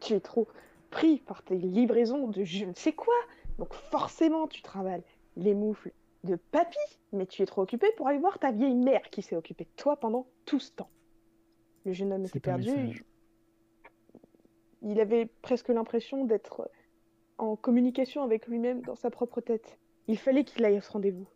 [0.00, 0.46] Tu es trop
[0.90, 3.14] pris par tes livraisons de je ne sais quoi.
[3.58, 5.02] Donc forcément, tu travailles
[5.38, 5.90] les moufles
[6.24, 6.76] de papy,
[7.12, 9.82] mais tu es trop occupé pour aller voir ta vieille mère qui s'est occupée de
[9.82, 10.90] toi pendant tout ce temps.
[11.86, 12.70] Le jeune homme était perdu.
[12.70, 13.04] message.
[14.86, 16.70] Il avait presque l'impression d'être
[17.38, 19.78] en communication avec lui-même dans sa propre tête.
[20.08, 21.26] Il fallait qu'il aille à ce rendez-vous.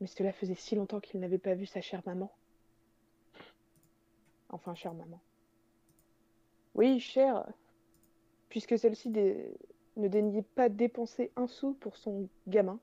[0.00, 2.32] Mais cela faisait si longtemps qu'il n'avait pas vu sa chère maman.
[4.48, 5.20] Enfin, chère maman.
[6.74, 7.46] Oui, chère,
[8.48, 12.80] puisque celle-ci ne daignait pas dépenser un sou pour son gamin,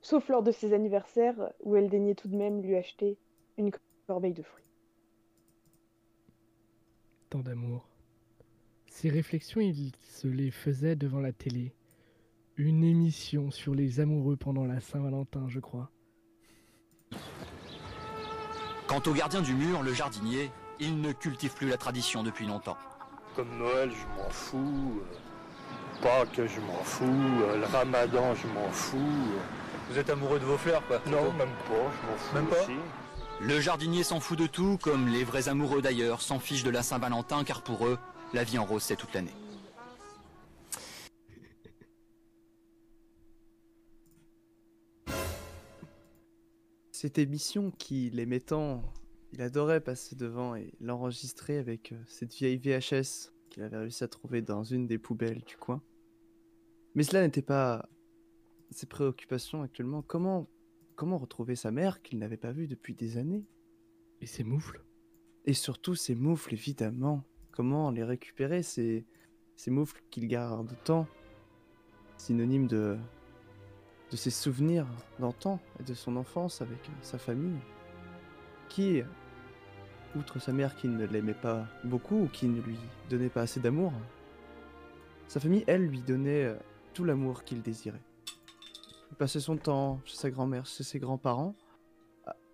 [0.00, 3.18] sauf lors de ses anniversaires où elle daignait tout de même lui acheter
[3.58, 3.70] une
[4.06, 4.64] corbeille de fruits.
[7.28, 7.86] Tant d'amour.
[9.00, 11.72] Ces réflexions, il se les faisait devant la télé.
[12.56, 15.88] Une émission sur les amoureux pendant la Saint-Valentin, je crois.
[18.88, 22.76] Quant au gardien du mur, le jardinier, il ne cultive plus la tradition depuis longtemps.
[23.36, 25.00] Comme Noël, je m'en fous.
[25.00, 27.04] euh, Pâques, je m'en fous.
[27.04, 28.96] euh, Le Ramadan, je m'en fous.
[28.98, 29.92] euh.
[29.92, 32.62] Vous êtes amoureux de vos fleurs, quoi Non, même pas, je m'en fous Même pas
[32.64, 32.72] aussi.
[33.42, 36.82] Le jardinier s'en fout de tout, comme les vrais amoureux d'ailleurs s'en fichent de la
[36.82, 37.96] Saint-Valentin, car pour eux,
[38.34, 39.34] la vie en rose c'est toute l'année.
[46.90, 48.82] Cette émission qu'il aimait tant,
[49.32, 54.08] il adorait passer devant et l'enregistrer avec euh, cette vieille VHS qu'il avait réussi à
[54.08, 55.80] trouver dans une des poubelles du coin.
[56.96, 57.88] Mais cela n'était pas
[58.72, 60.02] ses préoccupations actuellement.
[60.02, 60.48] Comment,
[60.96, 63.46] comment retrouver sa mère qu'il n'avait pas vue depuis des années?
[64.20, 64.84] Et ses moufles?
[65.44, 67.24] Et surtout ses moufles, évidemment.
[67.58, 69.04] Comment les récupérer, ces,
[69.56, 71.08] ces moufles qu'il garde tant
[72.16, 72.96] Synonyme de,
[74.12, 74.86] de ses souvenirs
[75.18, 77.58] d'antan et de son enfance avec euh, sa famille.
[78.68, 79.02] Qui,
[80.14, 82.78] outre sa mère qui ne l'aimait pas beaucoup ou qui ne lui
[83.10, 83.92] donnait pas assez d'amour,
[85.26, 86.56] sa famille, elle, lui donnait euh,
[86.94, 88.04] tout l'amour qu'il désirait.
[89.10, 91.56] Il passait son temps chez sa grand-mère, chez ses grands-parents,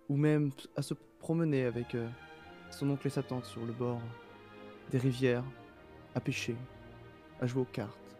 [0.09, 2.09] ou même à se promener avec euh,
[2.71, 4.01] son oncle et sa tante sur le bord
[4.91, 5.43] des rivières,
[6.13, 6.55] à pêcher,
[7.41, 8.17] à jouer aux cartes.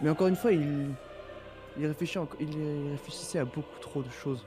[0.00, 0.94] Mais encore une fois, il,
[1.76, 4.46] il, réfléchissait à beaucoup trop de choses.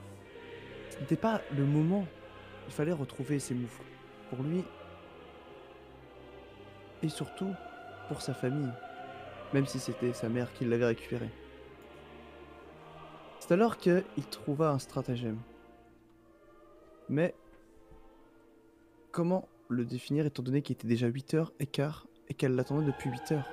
[0.89, 2.05] Ce n'était pas le moment.
[2.67, 3.83] Il fallait retrouver ses moufles.
[4.29, 4.63] Pour lui.
[7.03, 7.53] Et surtout,
[8.07, 8.71] pour sa famille.
[9.53, 11.29] Même si c'était sa mère qui l'avait récupéré.
[13.39, 15.39] C'est alors qu'il trouva un stratagème.
[17.09, 17.35] Mais
[19.11, 23.43] comment le définir étant donné qu'il était déjà 8h15 et qu'elle l'attendait depuis 8h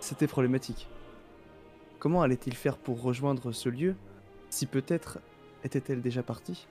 [0.00, 0.88] C'était problématique.
[1.98, 3.96] Comment allait-il faire pour rejoindre ce lieu
[4.50, 5.18] si peut-être
[5.64, 6.66] était-elle déjà partie?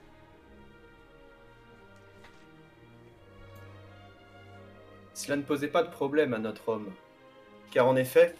[5.12, 6.90] Cela ne posait pas de problème à notre homme.
[7.70, 8.34] Car en effet,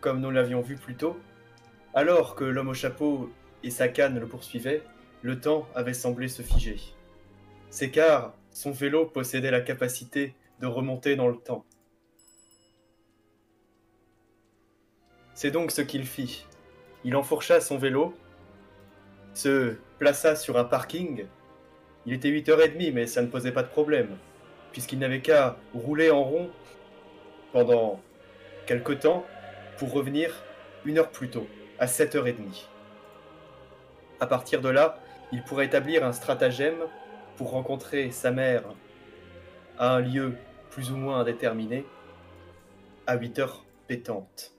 [0.00, 1.16] comme nous l'avions vu plus tôt,
[1.94, 4.82] alors que l'homme au chapeau et sa canne le poursuivaient,
[5.22, 6.95] le temps avait semblé se figer.
[7.70, 11.64] C'est car son vélo possédait la capacité de remonter dans le temps.
[15.34, 16.46] C'est donc ce qu'il fit.
[17.04, 18.14] Il enfourcha son vélo,
[19.34, 21.26] se plaça sur un parking.
[22.06, 24.16] Il était 8h30, mais ça ne posait pas de problème,
[24.72, 26.50] puisqu'il n'avait qu'à rouler en rond
[27.52, 28.00] pendant
[28.66, 29.26] quelque temps
[29.78, 30.42] pour revenir
[30.86, 31.46] une heure plus tôt,
[31.78, 32.64] à 7h30.
[34.20, 34.98] À partir de là,
[35.32, 36.78] il pourrait établir un stratagème
[37.36, 38.64] pour rencontrer sa mère
[39.78, 40.36] à un lieu
[40.70, 41.84] plus ou moins indéterminé
[43.06, 44.54] à 8 heures pétantes.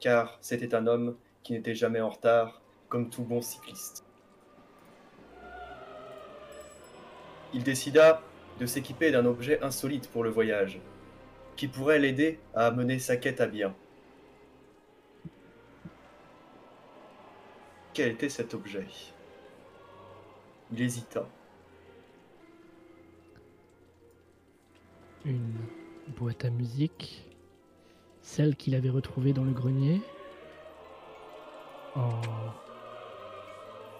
[0.00, 4.04] Car c'était un homme qui n'était jamais en retard, comme tout bon cycliste.
[7.54, 8.22] Il décida
[8.60, 10.80] de s'équiper d'un objet insolite pour le voyage,
[11.56, 13.74] qui pourrait l'aider à mener sa quête à bien.
[17.94, 18.86] Quel était cet objet?
[20.72, 21.26] Il hésita.
[25.26, 25.58] Une
[26.16, 27.28] boîte à musique.
[28.22, 30.00] Celle qu'il avait retrouvée dans le grenier.
[31.96, 32.20] Oh.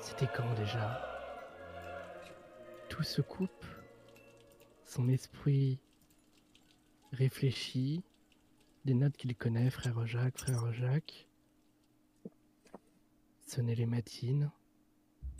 [0.00, 1.02] C'était quand déjà?
[2.88, 3.66] Tout se coupe.
[4.84, 5.80] Son esprit
[7.10, 8.04] réfléchit.
[8.84, 11.26] Des notes qu'il connaît, frère Jacques, frère Jacques.
[13.40, 14.52] Sonner les matines.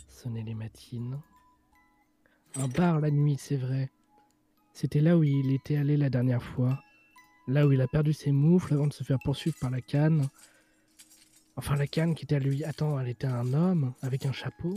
[0.09, 1.21] Sonner les matines.
[2.55, 3.89] Un bar la nuit, c'est vrai.
[4.79, 6.83] C'était là où il était allé la dernière fois.
[7.47, 10.29] Là où il a perdu ses moufles avant de se faire poursuivre par la canne.
[11.55, 12.63] Enfin, la canne qui était à lui.
[12.63, 14.75] Attends, elle était un homme avec un chapeau.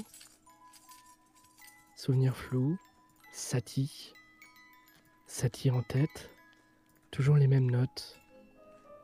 [1.96, 2.78] Souvenir flou.
[3.30, 4.14] Satie.
[5.26, 6.30] Satie en tête.
[7.10, 8.18] Toujours les mêmes notes.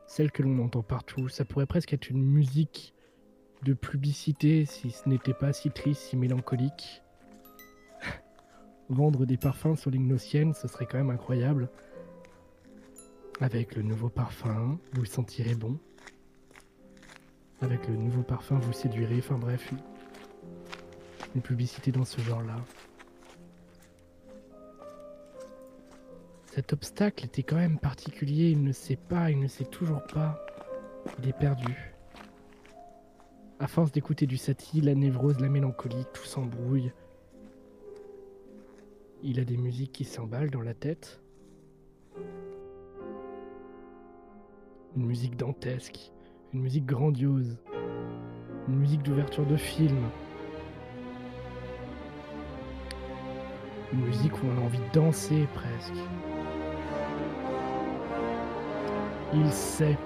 [0.07, 1.29] Celles que l'on entend partout.
[1.29, 2.95] Ça pourrait presque être une musique
[3.61, 7.03] de publicité si ce n'était pas si triste, si mélancolique.
[8.89, 11.69] Vendre des parfums sur l'Ignocienne, ce serait quand même incroyable.
[13.41, 15.77] Avec le nouveau parfum, vous sentirez bon.
[17.61, 19.17] Avec le nouveau parfum, vous séduirez.
[19.19, 19.79] Enfin bref, une,
[21.35, 22.55] une publicité dans ce genre-là.
[26.45, 28.49] Cet obstacle était quand même particulier.
[28.49, 30.43] Il ne sait pas, il ne sait toujours pas.
[31.19, 31.93] Il est perdu.
[33.59, 36.91] À force d'écouter du Satie, la névrose, la mélancolie, tout s'embrouille.
[39.29, 41.19] Il a des musiques qui s'emballent dans la tête.
[44.95, 46.13] Une musique dantesque,
[46.53, 47.57] une musique grandiose,
[48.69, 49.97] une musique d'ouverture de film.
[53.91, 55.99] Une musique où on a envie de danser presque.
[59.33, 59.97] Il sait.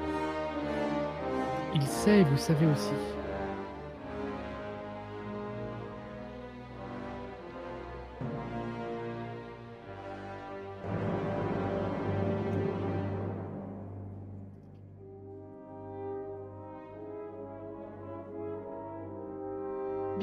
[1.76, 3.21] Il sait vous savez aussi.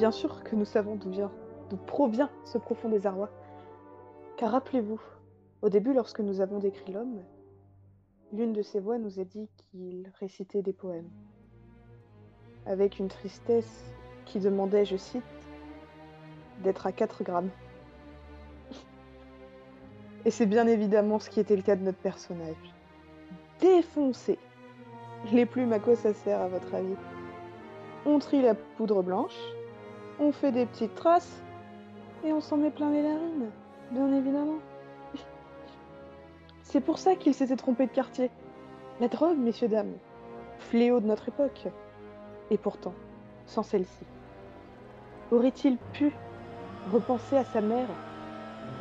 [0.09, 1.31] Bien sûr que nous savons d'où vient,
[1.69, 3.29] d'où provient ce profond désarroi.
[4.39, 4.99] Car rappelez-vous,
[5.61, 7.21] au début, lorsque nous avons décrit l'homme,
[8.33, 11.11] l'une de ses voix nous a dit qu'il récitait des poèmes.
[12.65, 13.85] Avec une tristesse
[14.25, 15.23] qui demandait, je cite,
[16.65, 17.51] d'être à 4 grammes.
[20.25, 22.75] Et c'est bien évidemment ce qui était le cas de notre personnage.
[23.61, 24.39] Défoncé.
[25.35, 26.97] Les plumes, à quoi ça sert, à votre avis?
[28.07, 29.37] On trie la poudre blanche,
[30.19, 31.43] on fait des petites traces,
[32.25, 33.51] et on s'en met plein les narines,
[33.93, 34.59] bien évidemment.
[36.63, 38.31] C'est pour ça qu'il s'était trompé de quartier.
[39.01, 39.95] La drogue, messieurs, dames,
[40.59, 41.69] fléau de notre époque.
[42.51, 42.93] Et pourtant,
[43.47, 44.05] sans celle-ci,
[45.31, 46.13] aurait-il pu
[46.93, 47.89] repenser à sa mère?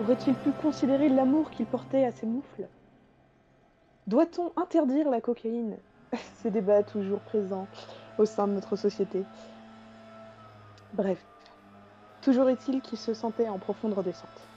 [0.01, 2.67] Aurait-il pu considérer l'amour qu'il portait à ses moufles?
[4.07, 5.77] Doit-on interdire la cocaïne?
[6.41, 7.67] Ces débats toujours présents
[8.17, 9.23] au sein de notre société.
[10.91, 11.25] Bref,
[12.21, 14.49] toujours est-il qu'il se sentait en profonde redescente.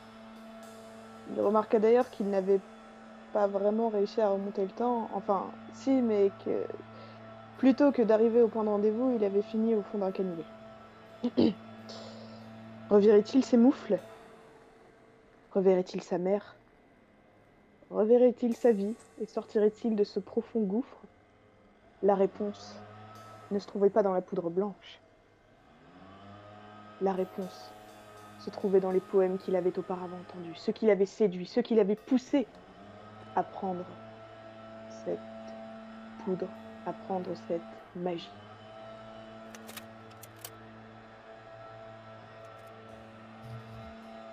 [1.26, 2.60] Il remarqua d'ailleurs qu'il n'avait
[3.32, 6.66] pas vraiment réussi à remonter le temps, enfin, si, mais que
[7.56, 10.46] plutôt que d'arriver au point de rendez-vous, il avait fini au fond d'un canivet.
[12.90, 14.00] Reverrait-il ses moufles?
[15.52, 16.56] Reverrait-il sa mère?
[17.90, 18.96] Reverrait-il sa vie?
[19.18, 21.02] Et sortirait-il de ce profond gouffre?
[22.02, 22.84] La réponse
[23.50, 25.02] ne se trouvait pas dans la poudre blanche.
[27.00, 27.70] La réponse
[28.40, 31.74] se trouvait dans les poèmes qu'il avait auparavant entendus, ceux qui l'avaient séduit, ceux qui
[31.74, 32.46] l'avaient poussé
[33.36, 33.84] à prendre
[35.04, 35.18] cette
[36.24, 36.48] poudre,
[36.86, 37.60] à prendre cette
[37.96, 38.30] magie.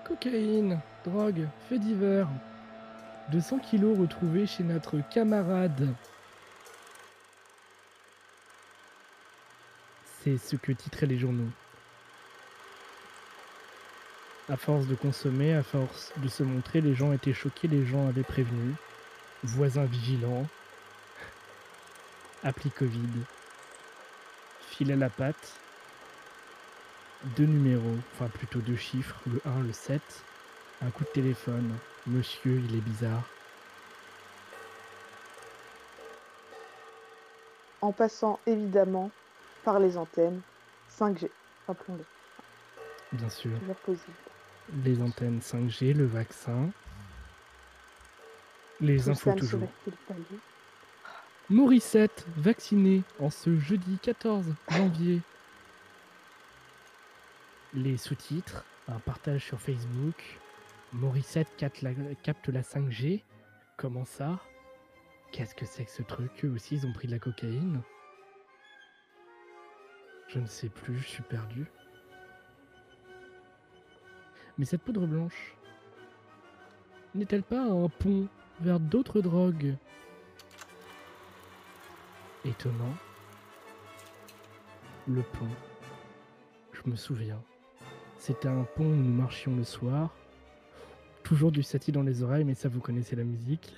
[0.04, 2.28] Cocaïne, drogue, faits divers.
[3.32, 5.94] 200 kilos retrouvés chez notre camarade.
[10.06, 11.50] C'est ce que titraient les journaux.
[14.50, 18.08] À force de consommer, à force de se montrer, les gens étaient choqués, les gens
[18.08, 18.76] avaient prévenu.
[19.44, 20.46] Voisins vigilants.
[22.44, 23.10] Appli Covid.
[24.70, 25.60] Fil à la patte.
[27.36, 30.02] Deux numéros, enfin plutôt deux chiffres, le 1, le 7.
[30.82, 31.74] Un coup de téléphone.
[32.06, 33.24] Monsieur, il est bizarre.
[37.82, 39.12] En passant évidemment
[39.66, 40.40] par les antennes
[40.98, 41.30] 5G,
[41.68, 42.06] rappelons-le.
[43.12, 43.52] Bien sûr.
[43.86, 44.00] Toujours.
[44.84, 46.70] Les antennes 5G, le vaccin.
[48.82, 49.70] Les Tout infos toujours.
[51.50, 55.22] Morissette, vaccinée en ce jeudi 14 janvier.
[57.74, 60.40] Les sous-titres, un partage sur Facebook.
[60.92, 61.94] Morissette capte la,
[62.24, 63.24] capte la 5G.
[63.78, 64.40] Comment ça?
[65.32, 66.32] Qu'est-ce que c'est que ce truc?
[66.44, 67.82] Eux aussi, ils ont pris de la cocaïne?
[70.28, 71.68] Je ne sais plus, je suis perdu.
[74.58, 75.56] Mais cette poudre blanche
[77.14, 78.28] n'est-elle pas un pont
[78.60, 79.76] vers d'autres drogues?
[82.44, 82.96] Étonnant.
[85.08, 85.48] Le pont.
[86.74, 87.42] Je me souviens.
[88.18, 90.14] C'était un pont où nous marchions le soir.
[91.24, 93.76] Toujours du Satie dans les oreilles, mais ça, vous connaissez la musique.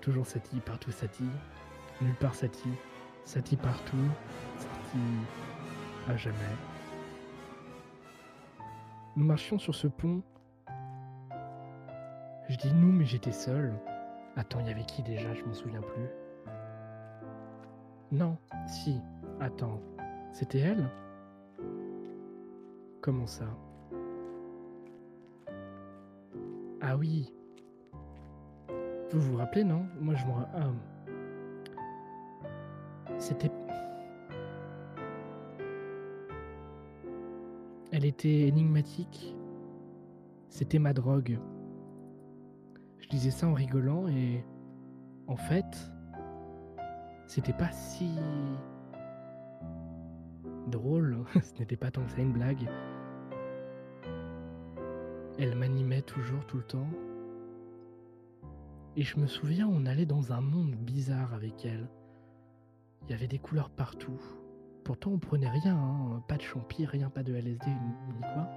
[0.00, 1.24] Toujours Satie, partout Satie.
[2.00, 2.74] Nulle part Satie.
[3.24, 3.96] Satie partout.
[4.58, 4.98] Satie
[6.08, 6.75] à jamais.
[9.16, 10.22] Nous marchions sur ce pont.
[12.48, 13.72] Je dis nous, mais j'étais seul.
[14.36, 15.32] Attends, il y avait qui déjà?
[15.34, 16.08] Je m'en souviens plus.
[18.12, 18.36] Non,
[18.66, 19.00] si.
[19.40, 19.80] Attends,
[20.32, 20.88] c'était elle?
[23.00, 23.46] Comment ça?
[26.82, 27.32] Ah oui.
[29.12, 29.86] Vous vous rappelez, non?
[30.00, 30.70] Moi, je me ra- ah.
[33.18, 33.50] C'était.
[37.96, 39.34] Elle était énigmatique.
[40.50, 41.38] C'était ma drogue.
[42.98, 44.44] Je disais ça en rigolant et.
[45.28, 45.90] En fait.
[47.26, 48.10] C'était pas si.
[50.66, 51.24] drôle.
[51.42, 52.68] Ce n'était pas tant que ça une blague.
[55.38, 56.90] Elle m'animait toujours, tout le temps.
[58.96, 61.88] Et je me souviens, on allait dans un monde bizarre avec elle.
[63.04, 64.20] Il y avait des couleurs partout.
[64.86, 68.48] Pourtant, on prenait rien, hein, pas de champi, rien, pas de LSD, ni quoi.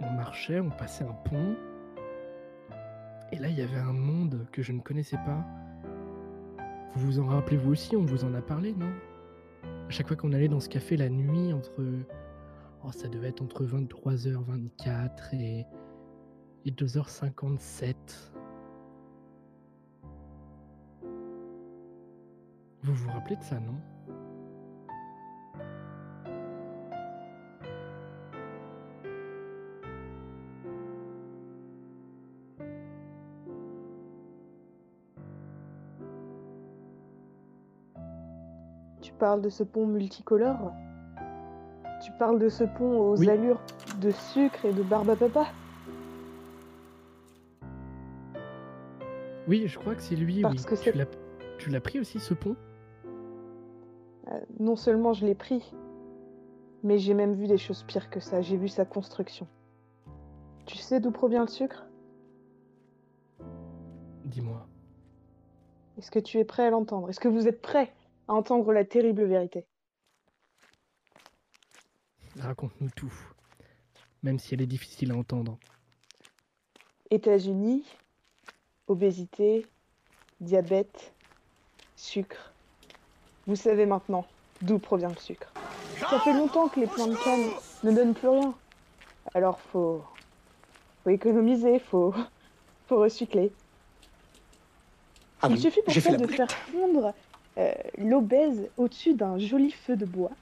[0.00, 1.56] On marchait, on passait un pont.
[3.32, 5.44] Et là, il y avait un monde que je ne connaissais pas.
[6.94, 8.92] Vous vous en rappelez vous aussi, on vous en a parlé, non?
[9.64, 11.82] À chaque fois qu'on allait dans ce café la nuit, entre.
[12.84, 15.66] Oh, ça devait être entre 23h24 et,
[16.64, 17.96] et 2h57.
[22.84, 23.74] Vous vous rappelez de ça, non?
[39.16, 40.72] Parles de ce pont multicolore
[42.04, 43.28] Tu parles de ce pont aux Oui.
[43.30, 43.60] allures
[44.00, 45.46] de sucre et de barbe à papa
[49.48, 50.64] Oui, je crois que c'est lui, Parce oui.
[50.64, 51.06] que Tu c'est- l'as-
[51.58, 52.54] Tu l'as pris aussi, ce pont?
[54.28, 55.72] Euh, Non seulement je l'ai pris,
[56.82, 58.42] mais j'ai même vu des choses pires que ça.
[58.42, 59.46] J'ai vu sa construction.
[60.66, 61.86] Tu sais d'où provient le sucre?
[64.24, 64.66] Dis-moi.
[65.96, 67.08] Est-ce que tu es prêt à l'entendre?
[67.08, 67.92] Est-ce que vous êtes prêt
[68.28, 69.64] à entendre la terrible vérité
[72.38, 73.12] Raconte-nous tout.
[74.22, 75.58] Même si elle est difficile à entendre.
[77.10, 77.84] États-Unis,
[78.88, 79.66] obésité,
[80.40, 81.12] diabète,
[81.94, 82.52] sucre.
[83.46, 84.26] Vous savez maintenant
[84.62, 85.52] d'où provient le sucre.
[86.10, 87.50] Ça fait longtemps que les plants de canne
[87.84, 88.54] ne donnent plus rien.
[89.34, 90.02] Alors faut,
[91.04, 92.14] faut économiser, faut,
[92.86, 93.52] faut recycler.
[95.42, 97.14] Ah Il oui, suffit pour ça de faire fondre
[97.98, 100.32] l'obèse au-dessus d'un joli feu de bois.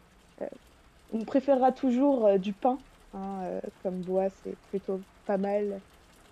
[0.42, 0.46] Euh,
[1.14, 2.78] on préférera toujours euh, du pain,
[3.14, 5.80] hein, euh, comme bois, c'est plutôt pas mal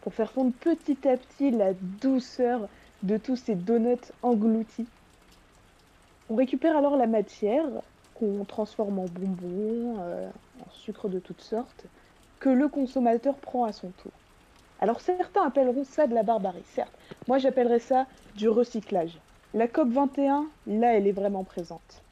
[0.00, 2.68] pour faire fondre petit à petit la douceur
[3.02, 4.86] de tous ces donuts engloutis.
[6.28, 7.66] On récupère alors la matière
[8.14, 10.28] qu'on transforme en bonbons, euh,
[10.60, 11.84] en sucre de toutes sortes,
[12.40, 14.12] que le consommateur prend à son tour.
[14.80, 16.92] Alors certains appelleront ça de la barbarie, certes.
[17.28, 19.16] Moi j'appellerais ça du recyclage.
[19.54, 22.02] La COP 21, là elle est vraiment présente.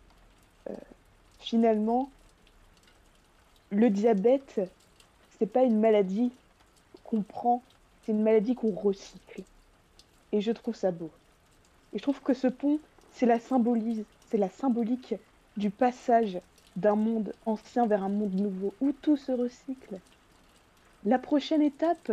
[0.69, 0.75] Euh,
[1.39, 2.11] finalement,
[3.71, 4.61] le diabète,
[5.39, 6.33] c'est pas une maladie
[7.03, 7.63] qu'on prend,
[8.05, 9.43] c'est une maladie qu'on recycle.
[10.33, 11.11] Et je trouve ça beau.
[11.95, 12.79] Et je trouve que ce pont,
[13.13, 15.15] c'est la symbolise, c'est la symbolique
[15.57, 16.39] du passage
[16.77, 19.99] d'un monde ancien vers un monde nouveau, où tout se recycle.
[21.07, 22.13] La prochaine étape,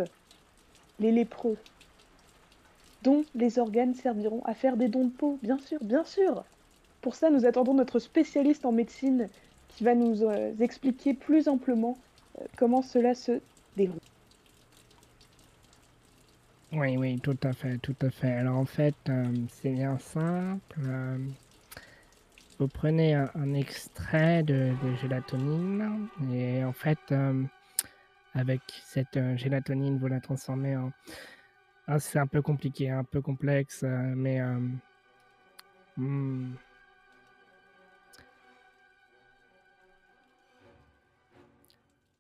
[0.99, 1.57] les lépreux,
[3.03, 6.43] dont les organes serviront à faire des dons de peau, bien sûr, bien sûr.
[7.01, 9.29] Pour ça, nous attendons notre spécialiste en médecine
[9.69, 11.97] qui va nous euh, expliquer plus amplement
[12.39, 13.39] euh, comment cela se
[13.75, 13.99] déroule.
[16.73, 18.31] Oui, oui, tout à fait, tout à fait.
[18.31, 20.79] Alors en fait, euh, c'est bien simple.
[22.59, 26.99] vous prenez un, extrait de, de gélatonine et en fait,
[28.33, 30.91] avec cette gélatonine, vous la transformez en...
[31.89, 34.41] Ah, c'est un peu compliqué, un peu complexe, euh, mais...
[34.41, 34.59] euh,
[35.95, 36.53] hmm.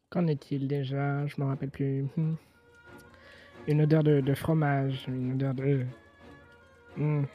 [0.09, 1.27] Qu'en est-il déjà?
[1.27, 2.05] Je me rappelle plus.
[2.15, 2.35] Hmm.
[3.67, 5.85] Une odeur de, fromage, une odeur de...
[6.95, 7.25] Hmm.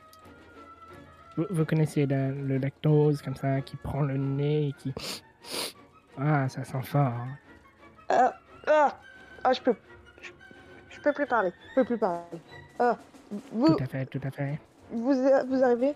[1.36, 4.94] Vous, connaissez le lactose comme ça, qui prend le nez et qui...
[6.16, 7.26] Ah, ça sent fort.
[8.08, 8.32] Ah,
[8.66, 8.98] ah,
[9.44, 9.74] ah, je peux,
[11.02, 12.20] peux plus parler, je peux plus parler.
[12.78, 12.96] Ah,
[13.52, 14.58] vous, Tout à fait, tout à fait.
[14.90, 15.14] vous,
[15.48, 15.94] vous arrivez?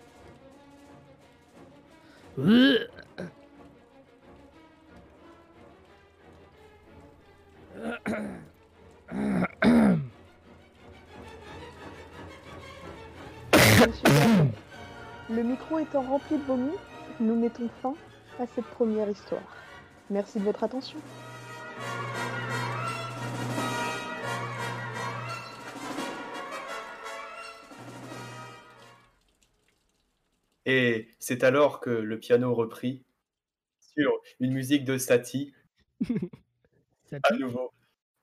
[13.53, 14.53] Monsieur
[15.29, 16.71] le micro étant rempli de vomi,
[17.21, 17.95] nous mettons fin
[18.41, 19.43] à cette première histoire.
[20.11, 20.99] Merci de votre attention.
[30.67, 33.05] Et c'est alors que le piano reprit
[33.79, 35.55] sur une musique de Satie,
[37.23, 37.73] à nouveau,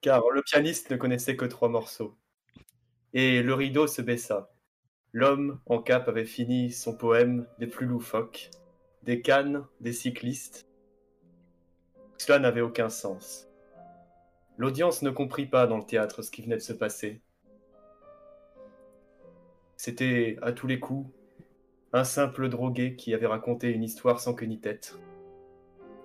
[0.02, 2.18] car le pianiste ne connaissait que trois morceaux.
[3.14, 4.52] Et le rideau se baissa.
[5.14, 8.50] L'homme en cape avait fini son poème des plus loufoques,
[9.04, 10.68] des cannes, des cyclistes.
[12.18, 13.48] Cela n'avait aucun sens.
[14.58, 17.22] L'audience ne comprit pas dans le théâtre ce qui venait de se passer.
[19.78, 21.10] C'était à tous les coups
[21.96, 24.98] un simple drogué qui avait raconté une histoire sans queue ni tête.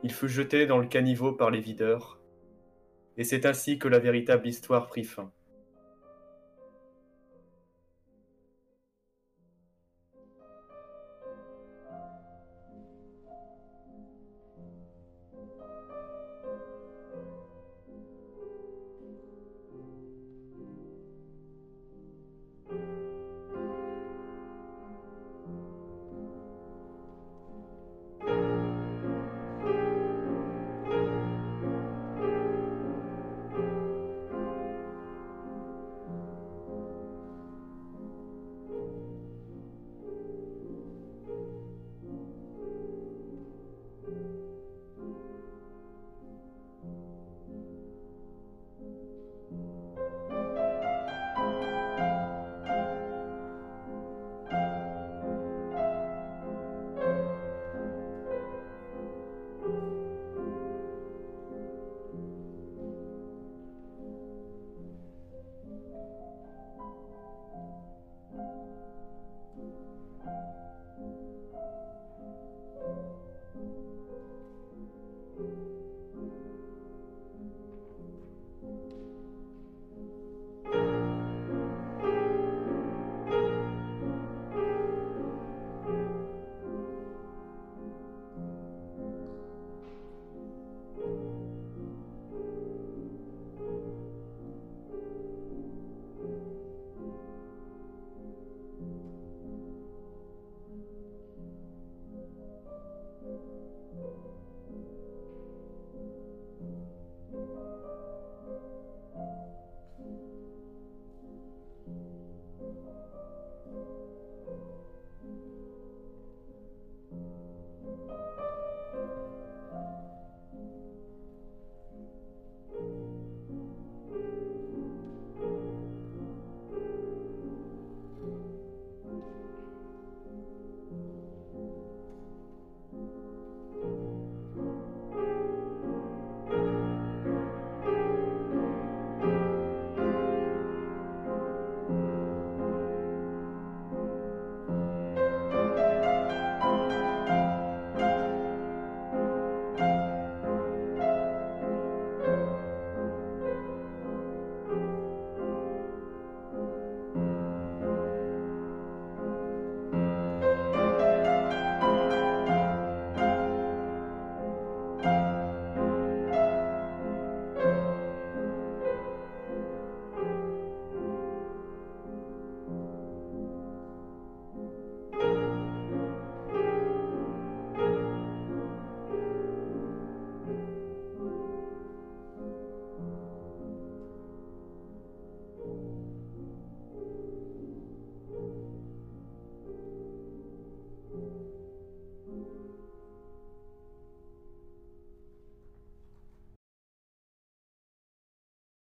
[0.03, 2.21] Il fut jeté dans le caniveau par les videurs,
[3.17, 5.33] et c'est ainsi que la véritable histoire prit fin.